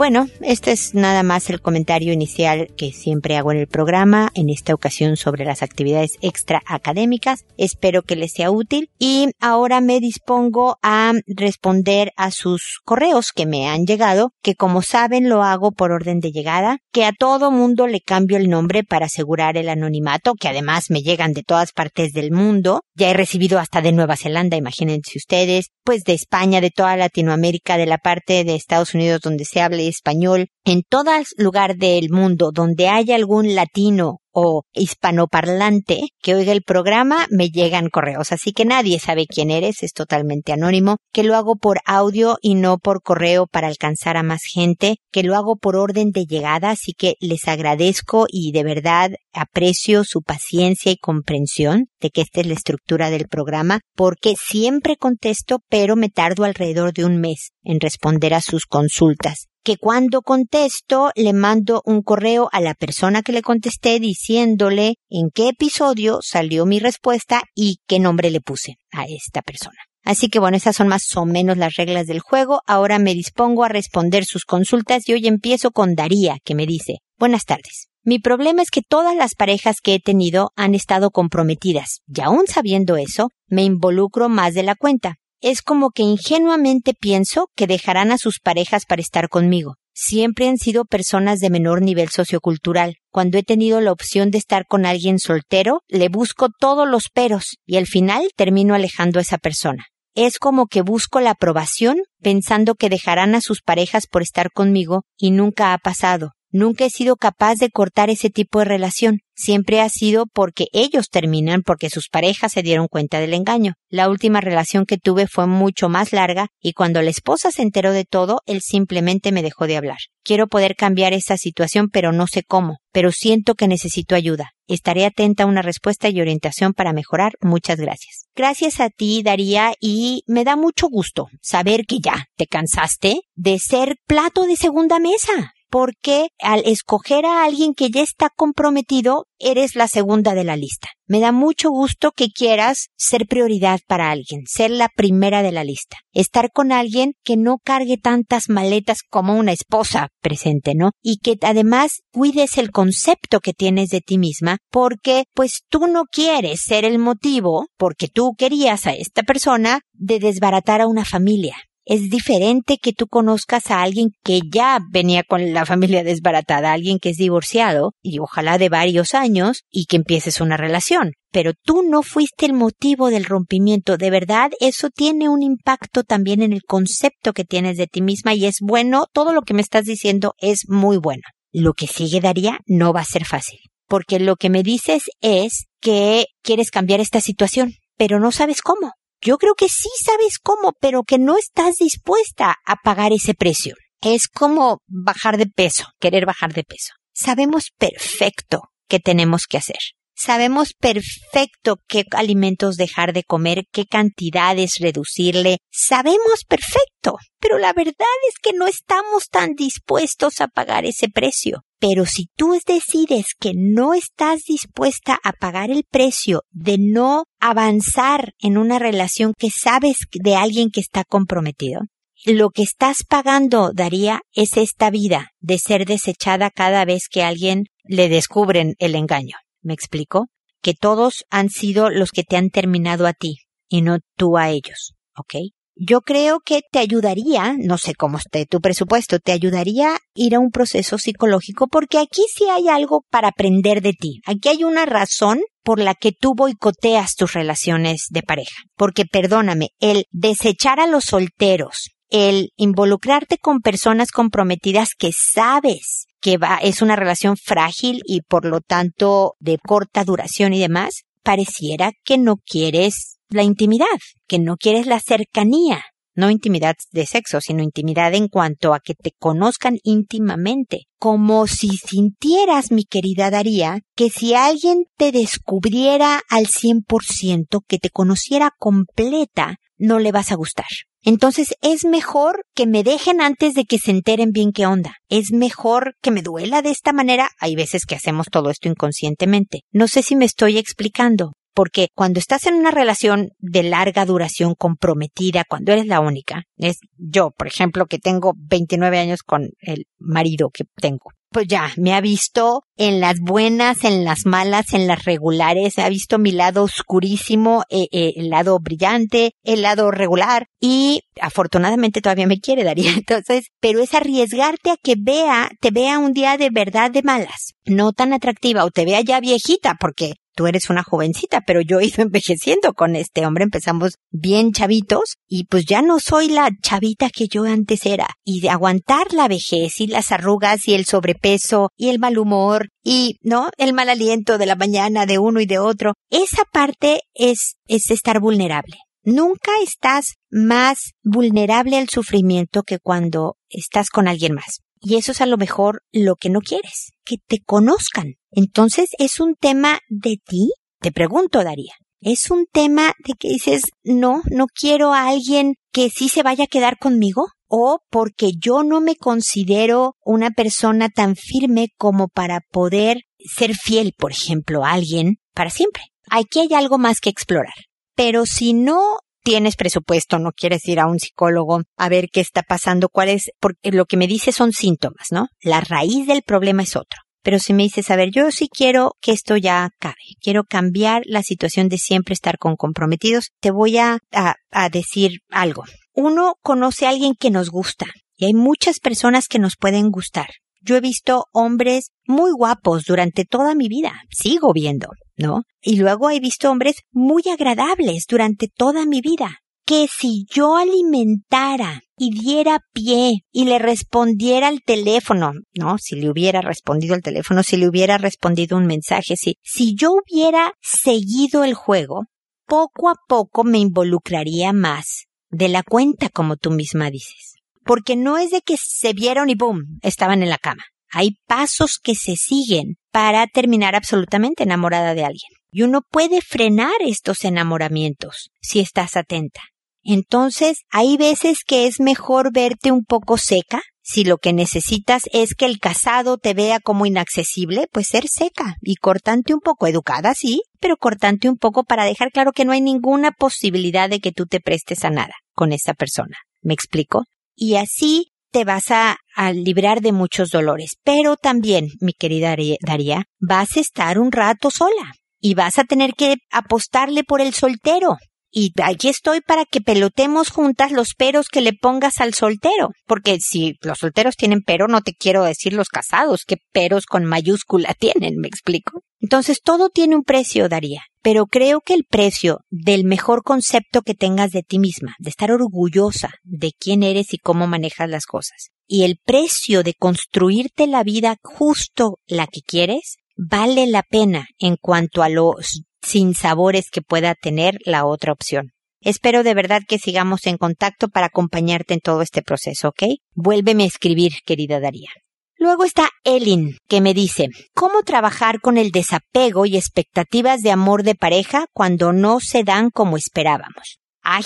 Bueno, 0.00 0.28
este 0.40 0.72
es 0.72 0.94
nada 0.94 1.22
más 1.22 1.50
el 1.50 1.60
comentario 1.60 2.14
inicial 2.14 2.68
que 2.74 2.90
siempre 2.90 3.36
hago 3.36 3.52
en 3.52 3.58
el 3.58 3.66
programa, 3.66 4.30
en 4.32 4.48
esta 4.48 4.72
ocasión 4.72 5.18
sobre 5.18 5.44
las 5.44 5.62
actividades 5.62 6.12
extra 6.22 6.62
académicas. 6.64 7.44
Espero 7.58 8.00
que 8.00 8.16
les 8.16 8.32
sea 8.32 8.50
útil 8.50 8.88
y 8.98 9.28
ahora 9.40 9.82
me 9.82 10.00
dispongo 10.00 10.78
a 10.82 11.12
responder 11.26 12.14
a 12.16 12.30
sus 12.30 12.80
correos 12.82 13.32
que 13.32 13.44
me 13.44 13.68
han 13.68 13.84
llegado, 13.84 14.32
que 14.40 14.54
como 14.54 14.80
saben 14.80 15.28
lo 15.28 15.42
hago 15.42 15.70
por 15.70 15.92
orden 15.92 16.20
de 16.20 16.32
llegada, 16.32 16.78
que 16.92 17.04
a 17.04 17.12
todo 17.12 17.50
mundo 17.50 17.86
le 17.86 18.00
cambio 18.00 18.38
el 18.38 18.48
nombre 18.48 18.84
para 18.84 19.04
asegurar 19.04 19.58
el 19.58 19.68
anonimato, 19.68 20.32
que 20.32 20.48
además 20.48 20.86
me 20.88 21.02
llegan 21.02 21.34
de 21.34 21.42
todas 21.42 21.72
partes 21.72 22.14
del 22.14 22.32
mundo. 22.32 22.84
Ya 22.94 23.10
he 23.10 23.12
recibido 23.12 23.58
hasta 23.58 23.82
de 23.82 23.92
Nueva 23.92 24.16
Zelanda, 24.16 24.56
imagínense 24.56 25.18
ustedes, 25.18 25.72
pues 25.84 26.04
de 26.04 26.14
España, 26.14 26.62
de 26.62 26.70
toda 26.70 26.96
Latinoamérica, 26.96 27.76
de 27.76 27.84
la 27.84 27.98
parte 27.98 28.44
de 28.44 28.54
Estados 28.54 28.94
Unidos 28.94 29.20
donde 29.20 29.44
se 29.44 29.60
hable 29.60 29.89
español, 29.90 30.48
en 30.64 30.82
todo 30.88 31.10
lugar 31.36 31.76
del 31.76 32.10
mundo 32.10 32.50
donde 32.52 32.88
haya 32.88 33.14
algún 33.14 33.54
latino 33.54 34.20
o 34.32 34.62
hispanoparlante 34.72 36.08
que 36.22 36.34
oiga 36.34 36.52
el 36.52 36.62
programa, 36.62 37.26
me 37.30 37.48
llegan 37.48 37.88
correos. 37.88 38.32
Así 38.32 38.52
que 38.52 38.64
nadie 38.64 38.98
sabe 38.98 39.26
quién 39.26 39.50
eres, 39.50 39.82
es 39.82 39.92
totalmente 39.92 40.52
anónimo, 40.52 40.98
que 41.12 41.24
lo 41.24 41.36
hago 41.36 41.56
por 41.56 41.78
audio 41.84 42.36
y 42.40 42.54
no 42.54 42.78
por 42.78 43.02
correo 43.02 43.46
para 43.46 43.66
alcanzar 43.66 44.16
a 44.16 44.22
más 44.22 44.42
gente, 44.42 44.96
que 45.10 45.22
lo 45.22 45.34
hago 45.36 45.56
por 45.56 45.76
orden 45.76 46.10
de 46.10 46.26
llegada, 46.26 46.70
así 46.70 46.92
que 46.92 47.14
les 47.20 47.48
agradezco 47.48 48.26
y 48.28 48.52
de 48.52 48.62
verdad 48.62 49.10
aprecio 49.32 50.04
su 50.04 50.22
paciencia 50.22 50.92
y 50.92 50.96
comprensión 50.96 51.86
de 52.00 52.10
que 52.10 52.22
esta 52.22 52.40
es 52.40 52.46
la 52.46 52.54
estructura 52.54 53.10
del 53.10 53.28
programa, 53.28 53.80
porque 53.94 54.34
siempre 54.36 54.96
contesto, 54.96 55.58
pero 55.68 55.96
me 55.96 56.08
tardo 56.08 56.44
alrededor 56.44 56.92
de 56.92 57.04
un 57.04 57.20
mes 57.20 57.50
en 57.62 57.80
responder 57.80 58.34
a 58.34 58.40
sus 58.40 58.66
consultas 58.66 59.49
que 59.62 59.76
cuando 59.76 60.22
contesto 60.22 61.10
le 61.14 61.32
mando 61.32 61.82
un 61.84 62.02
correo 62.02 62.48
a 62.52 62.60
la 62.60 62.74
persona 62.74 63.22
que 63.22 63.32
le 63.32 63.42
contesté 63.42 64.00
diciéndole 64.00 64.96
en 65.08 65.30
qué 65.32 65.48
episodio 65.48 66.20
salió 66.22 66.66
mi 66.66 66.78
respuesta 66.78 67.42
y 67.54 67.78
qué 67.86 67.98
nombre 67.98 68.30
le 68.30 68.40
puse 68.40 68.76
a 68.92 69.04
esta 69.04 69.42
persona. 69.42 69.78
Así 70.02 70.28
que 70.28 70.38
bueno, 70.38 70.56
esas 70.56 70.76
son 70.76 70.88
más 70.88 71.04
o 71.16 71.26
menos 71.26 71.58
las 71.58 71.76
reglas 71.76 72.06
del 72.06 72.20
juego. 72.20 72.62
Ahora 72.66 72.98
me 72.98 73.14
dispongo 73.14 73.64
a 73.64 73.68
responder 73.68 74.24
sus 74.24 74.44
consultas 74.44 75.08
y 75.08 75.12
hoy 75.12 75.26
empiezo 75.26 75.70
con 75.72 75.94
Daría, 75.94 76.38
que 76.42 76.54
me 76.54 76.66
dice, 76.66 76.98
buenas 77.18 77.44
tardes. 77.44 77.88
Mi 78.02 78.18
problema 78.18 78.62
es 78.62 78.70
que 78.70 78.80
todas 78.80 79.14
las 79.14 79.34
parejas 79.34 79.76
que 79.82 79.94
he 79.94 80.00
tenido 80.00 80.52
han 80.56 80.74
estado 80.74 81.10
comprometidas, 81.10 82.00
y 82.06 82.22
aún 82.22 82.46
sabiendo 82.46 82.96
eso, 82.96 83.28
me 83.46 83.62
involucro 83.62 84.30
más 84.30 84.54
de 84.54 84.62
la 84.62 84.74
cuenta 84.74 85.19
es 85.40 85.62
como 85.62 85.90
que 85.90 86.02
ingenuamente 86.02 86.94
pienso 86.94 87.48
que 87.56 87.66
dejarán 87.66 88.12
a 88.12 88.18
sus 88.18 88.40
parejas 88.40 88.84
para 88.86 89.02
estar 89.02 89.28
conmigo. 89.28 89.76
Siempre 89.92 90.48
han 90.48 90.56
sido 90.56 90.84
personas 90.84 91.40
de 91.40 91.50
menor 91.50 91.82
nivel 91.82 92.08
sociocultural. 92.08 92.96
Cuando 93.10 93.38
he 93.38 93.42
tenido 93.42 93.80
la 93.80 93.92
opción 93.92 94.30
de 94.30 94.38
estar 94.38 94.66
con 94.66 94.86
alguien 94.86 95.18
soltero, 95.18 95.82
le 95.88 96.08
busco 96.08 96.48
todos 96.58 96.88
los 96.88 97.08
peros 97.12 97.56
y 97.66 97.76
al 97.76 97.86
final 97.86 98.30
termino 98.36 98.74
alejando 98.74 99.18
a 99.18 99.22
esa 99.22 99.38
persona. 99.38 99.86
Es 100.14 100.38
como 100.38 100.66
que 100.66 100.82
busco 100.82 101.20
la 101.20 101.30
aprobación 101.30 101.98
pensando 102.20 102.74
que 102.74 102.88
dejarán 102.88 103.34
a 103.34 103.40
sus 103.40 103.62
parejas 103.62 104.06
por 104.06 104.22
estar 104.22 104.50
conmigo 104.52 105.02
y 105.16 105.30
nunca 105.30 105.72
ha 105.72 105.78
pasado. 105.78 106.32
Nunca 106.52 106.84
he 106.84 106.90
sido 106.90 107.16
capaz 107.16 107.56
de 107.56 107.70
cortar 107.70 108.10
ese 108.10 108.28
tipo 108.28 108.58
de 108.58 108.64
relación. 108.64 109.20
Siempre 109.42 109.80
ha 109.80 109.88
sido 109.88 110.26
porque 110.26 110.66
ellos 110.70 111.08
terminan 111.08 111.62
porque 111.62 111.88
sus 111.88 112.10
parejas 112.10 112.52
se 112.52 112.62
dieron 112.62 112.88
cuenta 112.88 113.20
del 113.20 113.32
engaño. 113.32 113.72
La 113.88 114.10
última 114.10 114.42
relación 114.42 114.84
que 114.84 114.98
tuve 114.98 115.26
fue 115.26 115.46
mucho 115.46 115.88
más 115.88 116.12
larga 116.12 116.48
y 116.60 116.74
cuando 116.74 117.00
la 117.00 117.08
esposa 117.08 117.50
se 117.50 117.62
enteró 117.62 117.92
de 117.92 118.04
todo, 118.04 118.42
él 118.44 118.60
simplemente 118.60 119.32
me 119.32 119.42
dejó 119.42 119.66
de 119.66 119.78
hablar. 119.78 119.96
Quiero 120.24 120.46
poder 120.46 120.76
cambiar 120.76 121.14
esa 121.14 121.38
situación, 121.38 121.88
pero 121.90 122.12
no 122.12 122.26
sé 122.26 122.42
cómo. 122.42 122.80
Pero 122.92 123.12
siento 123.12 123.54
que 123.54 123.66
necesito 123.66 124.14
ayuda. 124.14 124.50
Estaré 124.66 125.06
atenta 125.06 125.44
a 125.44 125.46
una 125.46 125.62
respuesta 125.62 126.10
y 126.10 126.20
orientación 126.20 126.74
para 126.74 126.92
mejorar. 126.92 127.32
Muchas 127.40 127.78
gracias. 127.78 128.26
Gracias 128.36 128.78
a 128.78 128.90
ti, 128.90 129.22
Daría, 129.22 129.72
y 129.80 130.22
me 130.26 130.44
da 130.44 130.54
mucho 130.54 130.88
gusto 130.88 131.28
saber 131.40 131.86
que 131.86 132.00
ya 132.00 132.26
te 132.36 132.46
cansaste 132.46 133.22
de 133.36 133.58
ser 133.58 133.96
plato 134.06 134.44
de 134.44 134.56
segunda 134.56 134.98
mesa 134.98 135.54
porque 135.70 136.28
al 136.40 136.62
escoger 136.66 137.24
a 137.24 137.44
alguien 137.44 137.74
que 137.74 137.90
ya 137.90 138.02
está 138.02 138.28
comprometido, 138.34 139.26
eres 139.38 139.74
la 139.74 139.88
segunda 139.88 140.34
de 140.34 140.44
la 140.44 140.56
lista. 140.56 140.88
Me 141.06 141.20
da 141.20 141.32
mucho 141.32 141.70
gusto 141.70 142.12
que 142.12 142.28
quieras 142.28 142.88
ser 142.96 143.26
prioridad 143.26 143.80
para 143.86 144.10
alguien, 144.10 144.42
ser 144.46 144.70
la 144.70 144.88
primera 144.94 145.42
de 145.42 145.52
la 145.52 145.64
lista, 145.64 145.96
estar 146.12 146.50
con 146.52 146.72
alguien 146.72 147.14
que 147.24 147.36
no 147.36 147.56
cargue 147.64 147.96
tantas 147.96 148.48
maletas 148.48 148.98
como 149.08 149.34
una 149.34 149.52
esposa 149.52 150.08
presente, 150.20 150.74
¿no? 150.74 150.90
Y 151.02 151.18
que 151.18 151.36
además 151.42 152.00
cuides 152.12 152.58
el 152.58 152.70
concepto 152.70 153.40
que 153.40 153.52
tienes 153.52 153.88
de 153.88 154.00
ti 154.00 154.18
misma, 154.18 154.58
porque 154.70 155.24
pues 155.34 155.62
tú 155.68 155.86
no 155.86 156.04
quieres 156.04 156.60
ser 156.62 156.84
el 156.84 156.98
motivo, 156.98 157.66
porque 157.76 158.08
tú 158.08 158.34
querías 158.36 158.86
a 158.86 158.92
esta 158.92 159.22
persona, 159.22 159.80
de 159.92 160.18
desbaratar 160.18 160.80
a 160.80 160.86
una 160.86 161.04
familia 161.04 161.56
es 161.90 162.08
diferente 162.08 162.78
que 162.80 162.92
tú 162.92 163.08
conozcas 163.08 163.68
a 163.72 163.82
alguien 163.82 164.10
que 164.22 164.42
ya 164.48 164.78
venía 164.92 165.24
con 165.24 165.52
la 165.52 165.66
familia 165.66 166.04
desbaratada, 166.04 166.72
alguien 166.72 167.00
que 167.00 167.08
es 167.08 167.16
divorciado 167.16 167.94
y 168.00 168.20
ojalá 168.20 168.58
de 168.58 168.68
varios 168.68 169.12
años 169.12 169.64
y 169.72 169.86
que 169.86 169.96
empieces 169.96 170.40
una 170.40 170.56
relación. 170.56 171.14
Pero 171.32 171.50
tú 171.64 171.82
no 171.82 172.04
fuiste 172.04 172.46
el 172.46 172.52
motivo 172.52 173.10
del 173.10 173.24
rompimiento. 173.24 173.96
De 173.96 174.08
verdad, 174.10 174.52
eso 174.60 174.90
tiene 174.90 175.28
un 175.28 175.42
impacto 175.42 176.04
también 176.04 176.42
en 176.42 176.52
el 176.52 176.62
concepto 176.62 177.32
que 177.32 177.44
tienes 177.44 177.76
de 177.76 177.88
ti 177.88 178.02
misma 178.02 178.34
y 178.34 178.46
es 178.46 178.58
bueno, 178.62 179.06
todo 179.12 179.32
lo 179.32 179.42
que 179.42 179.54
me 179.54 179.62
estás 179.62 179.84
diciendo 179.84 180.34
es 180.38 180.68
muy 180.68 180.96
bueno. 180.96 181.24
Lo 181.50 181.72
que 181.72 181.88
sigue 181.88 182.20
Daría 182.20 182.60
no 182.66 182.92
va 182.92 183.00
a 183.00 183.04
ser 183.04 183.24
fácil, 183.24 183.58
porque 183.88 184.20
lo 184.20 184.36
que 184.36 184.48
me 184.48 184.62
dices 184.62 185.10
es 185.20 185.64
que 185.80 186.26
quieres 186.44 186.70
cambiar 186.70 187.00
esta 187.00 187.20
situación, 187.20 187.72
pero 187.96 188.20
no 188.20 188.30
sabes 188.30 188.62
cómo. 188.62 188.92
Yo 189.22 189.36
creo 189.36 189.54
que 189.54 189.68
sí 189.68 189.90
sabes 190.02 190.38
cómo, 190.38 190.72
pero 190.80 191.02
que 191.02 191.18
no 191.18 191.36
estás 191.36 191.76
dispuesta 191.76 192.56
a 192.64 192.76
pagar 192.76 193.12
ese 193.12 193.34
precio. 193.34 193.74
Es 194.00 194.28
como 194.28 194.78
bajar 194.86 195.36
de 195.36 195.46
peso, 195.46 195.84
querer 195.98 196.24
bajar 196.24 196.54
de 196.54 196.64
peso. 196.64 196.94
Sabemos 197.12 197.70
perfecto 197.76 198.62
qué 198.88 198.98
tenemos 198.98 199.46
que 199.46 199.58
hacer. 199.58 199.78
Sabemos 200.14 200.74
perfecto 200.74 201.76
qué 201.88 202.04
alimentos 202.12 202.76
dejar 202.76 203.14
de 203.14 203.24
comer, 203.24 203.64
qué 203.72 203.86
cantidades 203.86 204.74
reducirle. 204.78 205.58
Sabemos 205.70 206.44
perfecto, 206.46 207.16
pero 207.38 207.58
la 207.58 207.72
verdad 207.72 207.94
es 208.28 208.34
que 208.42 208.52
no 208.52 208.66
estamos 208.66 209.28
tan 209.30 209.54
dispuestos 209.54 210.42
a 210.42 210.48
pagar 210.48 210.84
ese 210.84 211.08
precio. 211.08 211.62
Pero 211.80 212.04
si 212.04 212.28
tú 212.36 212.56
decides 212.66 213.28
que 213.40 213.52
no 213.54 213.94
estás 213.94 214.42
dispuesta 214.46 215.18
a 215.24 215.32
pagar 215.32 215.70
el 215.70 215.84
precio 215.90 216.42
de 216.50 216.76
no 216.78 217.24
avanzar 217.40 218.34
en 218.38 218.58
una 218.58 218.78
relación 218.78 219.32
que 219.36 219.50
sabes 219.50 219.96
de 220.12 220.36
alguien 220.36 220.70
que 220.70 220.80
está 220.80 221.04
comprometido, 221.04 221.80
lo 222.26 222.50
que 222.50 222.62
estás 222.62 223.02
pagando, 223.08 223.72
Daría, 223.72 224.20
es 224.34 224.58
esta 224.58 224.90
vida 224.90 225.30
de 225.40 225.56
ser 225.56 225.86
desechada 225.86 226.50
cada 226.50 226.84
vez 226.84 227.08
que 227.10 227.22
alguien 227.22 227.64
le 227.84 228.10
descubren 228.10 228.74
el 228.78 228.94
engaño. 228.94 229.36
¿Me 229.62 229.72
explico? 229.72 230.26
Que 230.60 230.74
todos 230.74 231.24
han 231.30 231.48
sido 231.48 231.88
los 231.88 232.10
que 232.10 232.24
te 232.24 232.36
han 232.36 232.50
terminado 232.50 233.06
a 233.06 233.14
ti 233.14 233.38
y 233.70 233.80
no 233.80 234.00
tú 234.16 234.36
a 234.36 234.50
ellos. 234.50 234.92
¿Ok? 235.16 235.34
Yo 235.82 236.02
creo 236.02 236.40
que 236.44 236.60
te 236.70 236.78
ayudaría, 236.78 237.54
no 237.56 237.78
sé 237.78 237.94
cómo 237.94 238.18
esté 238.18 238.44
tu 238.44 238.60
presupuesto, 238.60 239.18
te 239.18 239.32
ayudaría 239.32 239.96
ir 240.12 240.34
a 240.34 240.38
un 240.38 240.50
proceso 240.50 240.98
psicológico 240.98 241.68
porque 241.68 241.96
aquí 241.96 242.22
sí 242.30 242.44
hay 242.50 242.68
algo 242.68 243.06
para 243.08 243.28
aprender 243.28 243.80
de 243.80 243.94
ti. 243.94 244.20
Aquí 244.26 244.50
hay 244.50 244.62
una 244.62 244.84
razón 244.84 245.40
por 245.64 245.80
la 245.80 245.94
que 245.94 246.12
tú 246.12 246.34
boicoteas 246.34 247.14
tus 247.14 247.32
relaciones 247.32 248.08
de 248.10 248.22
pareja. 248.22 248.56
Porque 248.76 249.06
perdóname, 249.06 249.68
el 249.78 250.04
desechar 250.10 250.80
a 250.80 250.86
los 250.86 251.04
solteros, 251.04 251.88
el 252.10 252.50
involucrarte 252.58 253.38
con 253.38 253.60
personas 253.60 254.10
comprometidas 254.10 254.90
que 254.98 255.12
sabes 255.14 256.08
que 256.20 256.36
va, 256.36 256.58
es 256.58 256.82
una 256.82 256.94
relación 256.94 257.38
frágil 257.38 258.02
y 258.04 258.20
por 258.20 258.44
lo 258.44 258.60
tanto 258.60 259.32
de 259.38 259.56
corta 259.56 260.04
duración 260.04 260.52
y 260.52 260.60
demás, 260.60 261.04
pareciera 261.22 261.92
que 262.04 262.18
no 262.18 262.36
quieres 262.36 263.19
la 263.30 263.42
intimidad, 263.42 263.86
que 264.26 264.38
no 264.38 264.56
quieres 264.56 264.86
la 264.86 265.00
cercanía, 265.00 265.82
no 266.14 266.30
intimidad 266.30 266.74
de 266.92 267.06
sexo, 267.06 267.40
sino 267.40 267.62
intimidad 267.62 268.14
en 268.14 268.28
cuanto 268.28 268.74
a 268.74 268.80
que 268.80 268.94
te 268.94 269.12
conozcan 269.18 269.78
íntimamente, 269.82 270.86
como 270.98 271.46
si 271.46 271.68
sintieras, 271.68 272.72
mi 272.72 272.84
querida 272.84 273.30
Daría, 273.30 273.80
que 273.96 274.10
si 274.10 274.34
alguien 274.34 274.84
te 274.96 275.12
descubriera 275.12 276.20
al 276.28 276.46
100%, 276.46 277.62
que 277.66 277.78
te 277.78 277.90
conociera 277.90 278.50
completa, 278.58 279.56
no 279.78 279.98
le 279.98 280.12
vas 280.12 280.30
a 280.30 280.36
gustar. 280.36 280.66
Entonces 281.02 281.54
es 281.62 281.86
mejor 281.86 282.44
que 282.54 282.66
me 282.66 282.82
dejen 282.82 283.22
antes 283.22 283.54
de 283.54 283.64
que 283.64 283.78
se 283.78 283.90
enteren 283.90 284.32
bien 284.32 284.52
qué 284.52 284.66
onda. 284.66 284.96
Es 285.08 285.32
mejor 285.32 285.94
que 286.02 286.10
me 286.10 286.20
duela 286.20 286.60
de 286.60 286.70
esta 286.70 286.92
manera. 286.92 287.30
Hay 287.38 287.56
veces 287.56 287.86
que 287.86 287.94
hacemos 287.94 288.26
todo 288.30 288.50
esto 288.50 288.68
inconscientemente. 288.68 289.62
No 289.72 289.88
sé 289.88 290.02
si 290.02 290.14
me 290.14 290.26
estoy 290.26 290.58
explicando 290.58 291.32
porque 291.54 291.88
cuando 291.94 292.18
estás 292.18 292.46
en 292.46 292.54
una 292.54 292.70
relación 292.70 293.30
de 293.38 293.62
larga 293.62 294.04
duración 294.04 294.54
comprometida, 294.54 295.44
cuando 295.48 295.72
eres 295.72 295.86
la 295.86 296.00
única, 296.00 296.44
es 296.56 296.78
yo, 296.96 297.30
por 297.30 297.46
ejemplo, 297.46 297.86
que 297.86 297.98
tengo 297.98 298.34
29 298.36 298.98
años 298.98 299.22
con 299.22 299.50
el 299.60 299.86
marido 299.98 300.50
que 300.50 300.64
tengo. 300.76 301.10
Pues 301.32 301.46
ya, 301.46 301.70
me 301.76 301.94
ha 301.94 302.00
visto 302.00 302.64
en 302.76 302.98
las 302.98 303.20
buenas, 303.20 303.84
en 303.84 304.04
las 304.04 304.26
malas, 304.26 304.74
en 304.74 304.88
las 304.88 305.04
regulares, 305.04 305.78
ha 305.78 305.88
visto 305.88 306.18
mi 306.18 306.32
lado 306.32 306.64
oscurísimo, 306.64 307.62
eh, 307.70 307.86
eh, 307.92 308.14
el 308.16 308.30
lado 308.30 308.58
brillante, 308.58 309.34
el 309.44 309.62
lado 309.62 309.92
regular 309.92 310.48
y 310.58 311.02
afortunadamente 311.20 312.00
todavía 312.00 312.26
me 312.26 312.40
quiere 312.40 312.64
Daría. 312.64 312.92
Entonces, 312.96 313.46
pero 313.60 313.78
es 313.78 313.94
arriesgarte 313.94 314.70
a 314.70 314.76
que 314.76 314.96
vea, 314.98 315.50
te 315.60 315.70
vea 315.70 316.00
un 316.00 316.14
día 316.14 316.36
de 316.36 316.50
verdad 316.50 316.90
de 316.90 317.04
malas, 317.04 317.54
no 317.64 317.92
tan 317.92 318.12
atractiva 318.12 318.64
o 318.64 318.72
te 318.72 318.84
vea 318.84 319.00
ya 319.00 319.20
viejita 319.20 319.76
porque 319.78 320.14
tú 320.40 320.46
eres 320.46 320.70
una 320.70 320.82
jovencita, 320.82 321.42
pero 321.42 321.60
yo 321.60 321.80
he 321.80 321.84
ido 321.84 322.02
envejeciendo 322.02 322.72
con 322.72 322.96
este 322.96 323.26
hombre, 323.26 323.44
empezamos 323.44 323.96
bien 324.10 324.52
chavitos 324.52 325.16
y 325.28 325.44
pues 325.44 325.66
ya 325.66 325.82
no 325.82 326.00
soy 326.00 326.28
la 326.28 326.48
chavita 326.62 327.10
que 327.10 327.28
yo 327.28 327.44
antes 327.44 327.84
era. 327.84 328.08
Y 328.24 328.40
de 328.40 328.48
aguantar 328.48 329.12
la 329.12 329.28
vejez 329.28 329.82
y 329.82 329.86
las 329.86 330.12
arrugas 330.12 330.66
y 330.66 330.72
el 330.72 330.86
sobrepeso 330.86 331.68
y 331.76 331.90
el 331.90 331.98
mal 331.98 332.16
humor 332.16 332.68
y, 332.82 333.18
¿no? 333.20 333.50
El 333.58 333.74
mal 333.74 333.90
aliento 333.90 334.38
de 334.38 334.46
la 334.46 334.56
mañana 334.56 335.04
de 335.04 335.18
uno 335.18 335.40
y 335.40 335.46
de 335.46 335.58
otro. 335.58 335.92
Esa 336.08 336.44
parte 336.50 337.02
es, 337.12 337.56
es 337.66 337.90
estar 337.90 338.18
vulnerable. 338.18 338.78
Nunca 339.02 339.52
estás 339.62 340.14
más 340.30 340.92
vulnerable 341.02 341.76
al 341.76 341.90
sufrimiento 341.90 342.62
que 342.62 342.78
cuando 342.78 343.36
estás 343.50 343.90
con 343.90 344.08
alguien 344.08 344.32
más. 344.32 344.60
Y 344.80 344.96
eso 344.96 345.12
es 345.12 345.20
a 345.20 345.26
lo 345.26 345.36
mejor 345.36 345.82
lo 345.92 346.16
que 346.16 346.30
no 346.30 346.40
quieres, 346.40 346.92
que 347.04 347.16
te 347.26 347.40
conozcan. 347.44 348.14
Entonces, 348.30 348.90
¿es 348.98 349.20
un 349.20 349.34
tema 349.34 349.80
de 349.88 350.16
ti? 350.24 350.52
Te 350.80 350.92
pregunto, 350.92 351.44
Daría. 351.44 351.74
¿Es 352.00 352.30
un 352.30 352.46
tema 352.50 352.94
de 353.04 353.12
que 353.12 353.28
dices, 353.28 353.62
no, 353.84 354.22
no 354.30 354.46
quiero 354.46 354.94
a 354.94 355.08
alguien 355.08 355.56
que 355.70 355.90
sí 355.90 356.08
se 356.08 356.22
vaya 356.22 356.44
a 356.44 356.48
quedar 356.48 356.78
conmigo? 356.78 357.26
¿O 357.46 357.80
porque 357.90 358.30
yo 358.38 358.62
no 358.62 358.80
me 358.80 358.96
considero 358.96 359.96
una 360.02 360.30
persona 360.30 360.88
tan 360.88 361.14
firme 361.16 361.68
como 361.76 362.08
para 362.08 362.40
poder 362.50 363.02
ser 363.18 363.54
fiel, 363.54 363.92
por 363.98 364.12
ejemplo, 364.12 364.64
a 364.64 364.72
alguien 364.72 365.16
para 365.34 365.50
siempre? 365.50 365.82
Aquí 366.08 366.40
hay 366.40 366.54
algo 366.54 366.78
más 366.78 367.00
que 367.00 367.10
explorar. 367.10 367.52
Pero 367.94 368.24
si 368.24 368.54
no 368.54 369.00
tienes 369.22 369.56
presupuesto, 369.56 370.18
no 370.18 370.32
quieres 370.32 370.66
ir 370.66 370.80
a 370.80 370.86
un 370.86 370.98
psicólogo 370.98 371.60
a 371.76 371.88
ver 371.90 372.08
qué 372.10 372.20
está 372.20 372.42
pasando, 372.42 372.88
cuál 372.88 373.10
es, 373.10 373.30
porque 373.40 373.72
lo 373.72 373.84
que 373.84 373.98
me 373.98 374.06
dice 374.06 374.32
son 374.32 374.52
síntomas, 374.52 375.08
¿no? 375.10 375.26
La 375.42 375.60
raíz 375.60 376.06
del 376.06 376.22
problema 376.22 376.62
es 376.62 376.76
otro. 376.76 376.98
Pero 377.22 377.38
si 377.38 377.52
me 377.52 377.64
dices, 377.64 377.90
a 377.90 377.96
ver, 377.96 378.10
yo 378.10 378.30
sí 378.30 378.48
quiero 378.48 378.96
que 379.00 379.12
esto 379.12 379.36
ya 379.36 379.64
acabe, 379.64 379.94
quiero 380.20 380.44
cambiar 380.44 381.02
la 381.06 381.22
situación 381.22 381.68
de 381.68 381.78
siempre 381.78 382.14
estar 382.14 382.38
con 382.38 382.56
comprometidos, 382.56 383.30
te 383.40 383.50
voy 383.50 383.78
a, 383.78 383.98
a, 384.12 384.36
a 384.50 384.68
decir 384.70 385.20
algo. 385.30 385.64
Uno 385.94 386.34
conoce 386.42 386.86
a 386.86 386.90
alguien 386.90 387.14
que 387.18 387.30
nos 387.30 387.50
gusta 387.50 387.86
y 388.16 388.26
hay 388.26 388.34
muchas 388.34 388.80
personas 388.80 389.28
que 389.28 389.38
nos 389.38 389.56
pueden 389.56 389.90
gustar. 389.90 390.28
Yo 390.62 390.76
he 390.76 390.80
visto 390.80 391.24
hombres 391.32 391.90
muy 392.06 392.32
guapos 392.32 392.84
durante 392.84 393.24
toda 393.24 393.54
mi 393.54 393.68
vida, 393.68 393.92
sigo 394.10 394.52
viendo, 394.52 394.88
¿no? 395.16 395.44
Y 395.62 395.76
luego 395.76 396.10
he 396.10 396.20
visto 396.20 396.50
hombres 396.50 396.76
muy 396.90 397.22
agradables 397.32 398.04
durante 398.06 398.48
toda 398.48 398.84
mi 398.84 399.00
vida, 399.00 399.38
que 399.64 399.88
si 399.88 400.26
yo 400.30 400.56
alimentara 400.56 401.80
y 402.02 402.18
diera 402.18 402.60
pie 402.72 403.26
y 403.30 403.44
le 403.44 403.58
respondiera 403.58 404.48
al 404.48 404.62
teléfono, 404.62 405.32
¿no? 405.52 405.76
Si 405.76 405.96
le 405.96 406.08
hubiera 406.08 406.40
respondido 406.40 406.94
al 406.94 407.02
teléfono, 407.02 407.42
si 407.42 407.58
le 407.58 407.68
hubiera 407.68 407.98
respondido 407.98 408.56
un 408.56 408.64
mensaje, 408.64 409.16
si, 409.16 409.36
si 409.42 409.74
yo 409.74 409.92
hubiera 409.92 410.54
seguido 410.62 411.44
el 411.44 411.52
juego, 411.52 412.04
poco 412.46 412.88
a 412.88 412.94
poco 413.06 413.44
me 413.44 413.58
involucraría 413.58 414.54
más 414.54 415.08
de 415.28 415.48
la 415.48 415.62
cuenta, 415.62 416.08
como 416.08 416.36
tú 416.36 416.50
misma 416.50 416.90
dices. 416.90 417.34
Porque 417.66 417.96
no 417.96 418.16
es 418.16 418.30
de 418.30 418.40
que 418.40 418.56
se 418.58 418.94
vieron 418.94 419.28
y 419.28 419.34
boom, 419.34 419.78
estaban 419.82 420.22
en 420.22 420.30
la 420.30 420.38
cama. 420.38 420.62
Hay 420.90 421.18
pasos 421.26 421.78
que 421.82 421.94
se 421.94 422.16
siguen 422.16 422.78
para 422.90 423.26
terminar 423.26 423.74
absolutamente 423.74 424.44
enamorada 424.44 424.94
de 424.94 425.04
alguien. 425.04 425.32
Y 425.50 425.64
uno 425.64 425.82
puede 425.82 426.22
frenar 426.22 426.72
estos 426.80 427.26
enamoramientos 427.26 428.30
si 428.40 428.60
estás 428.60 428.96
atenta. 428.96 429.42
Entonces, 429.82 430.58
hay 430.70 430.96
veces 430.96 431.38
que 431.46 431.66
es 431.66 431.80
mejor 431.80 432.32
verte 432.32 432.70
un 432.72 432.84
poco 432.84 433.16
seca. 433.16 433.62
Si 433.82 434.04
lo 434.04 434.18
que 434.18 434.32
necesitas 434.32 435.04
es 435.12 435.34
que 435.34 435.46
el 435.46 435.58
casado 435.58 436.18
te 436.18 436.34
vea 436.34 436.60
como 436.60 436.86
inaccesible, 436.86 437.66
pues 437.72 437.88
ser 437.88 438.06
seca 438.08 438.56
y 438.60 438.76
cortante 438.76 439.34
un 439.34 439.40
poco, 439.40 439.66
educada 439.66 440.14
sí, 440.14 440.42
pero 440.60 440.76
cortante 440.76 441.28
un 441.28 441.38
poco 441.38 441.64
para 441.64 441.84
dejar 441.84 442.10
claro 442.10 442.32
que 442.32 442.44
no 442.44 442.52
hay 442.52 442.60
ninguna 442.60 443.10
posibilidad 443.10 443.88
de 443.88 444.00
que 444.00 444.12
tú 444.12 444.26
te 444.26 444.40
prestes 444.40 444.84
a 444.84 444.90
nada 444.90 445.14
con 445.32 445.52
esa 445.52 445.74
persona. 445.74 446.18
¿Me 446.42 446.54
explico? 446.54 447.04
Y 447.34 447.56
así 447.56 448.12
te 448.30 448.44
vas 448.44 448.70
a, 448.70 448.96
a, 449.16 449.32
librar 449.32 449.80
de 449.80 449.92
muchos 449.92 450.30
dolores. 450.30 450.76
Pero 450.84 451.16
también, 451.16 451.68
mi 451.80 451.92
querida 451.92 452.36
Daría, 452.60 453.04
vas 453.18 453.56
a 453.56 453.60
estar 453.60 453.98
un 453.98 454.12
rato 454.12 454.50
sola 454.50 454.92
y 455.20 455.34
vas 455.34 455.58
a 455.58 455.64
tener 455.64 455.94
que 455.94 456.16
apostarle 456.30 457.04
por 457.04 457.20
el 457.20 457.34
soltero. 457.34 457.96
Y 458.32 458.52
aquí 458.62 458.88
estoy 458.88 459.20
para 459.20 459.44
que 459.44 459.60
pelotemos 459.60 460.30
juntas 460.30 460.70
los 460.70 460.94
peros 460.94 461.28
que 461.28 461.40
le 461.40 461.52
pongas 461.52 462.00
al 462.00 462.14
soltero. 462.14 462.70
Porque 462.86 463.18
si 463.20 463.56
los 463.62 463.78
solteros 463.78 464.16
tienen 464.16 464.42
pero, 464.46 464.68
no 464.68 464.82
te 464.82 464.94
quiero 464.94 465.24
decir 465.24 465.52
los 465.52 465.68
casados, 465.68 466.24
qué 466.24 466.36
peros 466.52 466.86
con 466.86 467.04
mayúscula 467.04 467.74
tienen, 467.78 468.18
¿me 468.18 468.28
explico? 468.28 468.82
Entonces 469.00 469.40
todo 469.42 469.70
tiene 469.70 469.96
un 469.96 470.04
precio, 470.04 470.48
Daría. 470.48 470.82
Pero 471.02 471.26
creo 471.26 471.60
que 471.60 471.74
el 471.74 471.84
precio 471.84 472.40
del 472.50 472.84
mejor 472.84 473.22
concepto 473.22 473.82
que 473.82 473.94
tengas 473.94 474.30
de 474.30 474.42
ti 474.42 474.58
misma, 474.58 474.94
de 474.98 475.10
estar 475.10 475.32
orgullosa 475.32 476.10
de 476.22 476.52
quién 476.58 476.82
eres 476.82 477.14
y 477.14 477.18
cómo 477.18 477.46
manejas 477.46 477.88
las 477.88 478.04
cosas, 478.04 478.50
y 478.66 478.84
el 478.84 478.98
precio 479.02 479.62
de 479.62 479.72
construirte 479.72 480.66
la 480.66 480.84
vida 480.84 481.16
justo 481.22 481.98
la 482.06 482.26
que 482.26 482.42
quieres, 482.46 482.98
vale 483.16 483.66
la 483.66 483.82
pena 483.82 484.26
en 484.38 484.56
cuanto 484.60 485.02
a 485.02 485.08
los 485.08 485.62
sinsabores 485.82 486.70
que 486.70 486.82
pueda 486.82 487.14
tener 487.14 487.58
la 487.64 487.84
otra 487.84 488.12
opción. 488.12 488.52
Espero 488.80 489.22
de 489.22 489.34
verdad 489.34 489.62
que 489.68 489.78
sigamos 489.78 490.26
en 490.26 490.38
contacto 490.38 490.88
para 490.88 491.06
acompañarte 491.06 491.74
en 491.74 491.80
todo 491.80 492.02
este 492.02 492.22
proceso, 492.22 492.68
¿ok? 492.68 492.84
Vuélveme 493.14 493.64
a 493.64 493.66
escribir, 493.66 494.12
querida 494.24 494.58
Daría. 494.58 494.90
Luego 495.36 495.64
está 495.64 495.88
Elin, 496.04 496.56
que 496.68 496.80
me 496.80 496.94
dice, 496.94 497.28
¿cómo 497.54 497.82
trabajar 497.82 498.40
con 498.40 498.58
el 498.58 498.70
desapego 498.70 499.46
y 499.46 499.56
expectativas 499.56 500.42
de 500.42 500.50
amor 500.50 500.82
de 500.82 500.94
pareja 500.94 501.46
cuando 501.52 501.92
no 501.92 502.20
se 502.20 502.44
dan 502.44 502.70
como 502.70 502.96
esperábamos? 502.96 503.80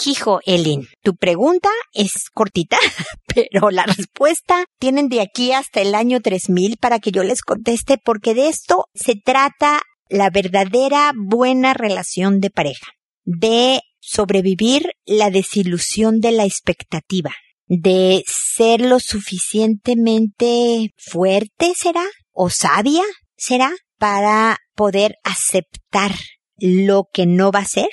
Hijo, 0.07 0.41
Elin, 0.45 0.87
tu 1.03 1.15
pregunta 1.17 1.69
es 1.93 2.31
cortita, 2.33 2.79
pero 3.35 3.71
la 3.71 3.85
respuesta 3.85 4.65
tienen 4.79 5.09
de 5.09 5.21
aquí 5.21 5.53
hasta 5.53 5.81
el 5.81 5.95
año 5.95 6.21
3000 6.21 6.77
para 6.79 6.99
que 6.99 7.11
yo 7.11 7.23
les 7.23 7.43
conteste 7.43 7.99
porque 8.03 8.35
de 8.35 8.49
esto 8.49 8.87
se 8.95 9.15
trata 9.15 9.83
la 10.09 10.31
verdadera 10.31 11.13
buena 11.15 11.75
relación 11.75 12.41
de 12.41 12.51
pareja, 12.51 12.93
de 13.25 13.81
sobrevivir 14.01 14.91
la 15.07 15.31
desilusión 15.31 16.21
de 16.21 16.33
la 16.33 16.45
expectativa, 16.45 17.33
de 17.67 18.23
ser 18.27 18.81
lo 18.81 19.01
suficientemente 19.01 20.93
fuerte, 20.97 21.73
¿será? 21.75 22.05
¿O 22.33 22.51
sabia, 22.51 23.03
será? 23.37 23.73
Para 23.99 24.59
poder 24.75 25.17
aceptar 25.25 26.15
lo 26.59 27.09
que 27.13 27.27
no 27.27 27.51
va 27.51 27.61
a 27.61 27.67
ser 27.67 27.89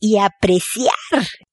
y 0.00 0.18
apreciar, 0.18 0.94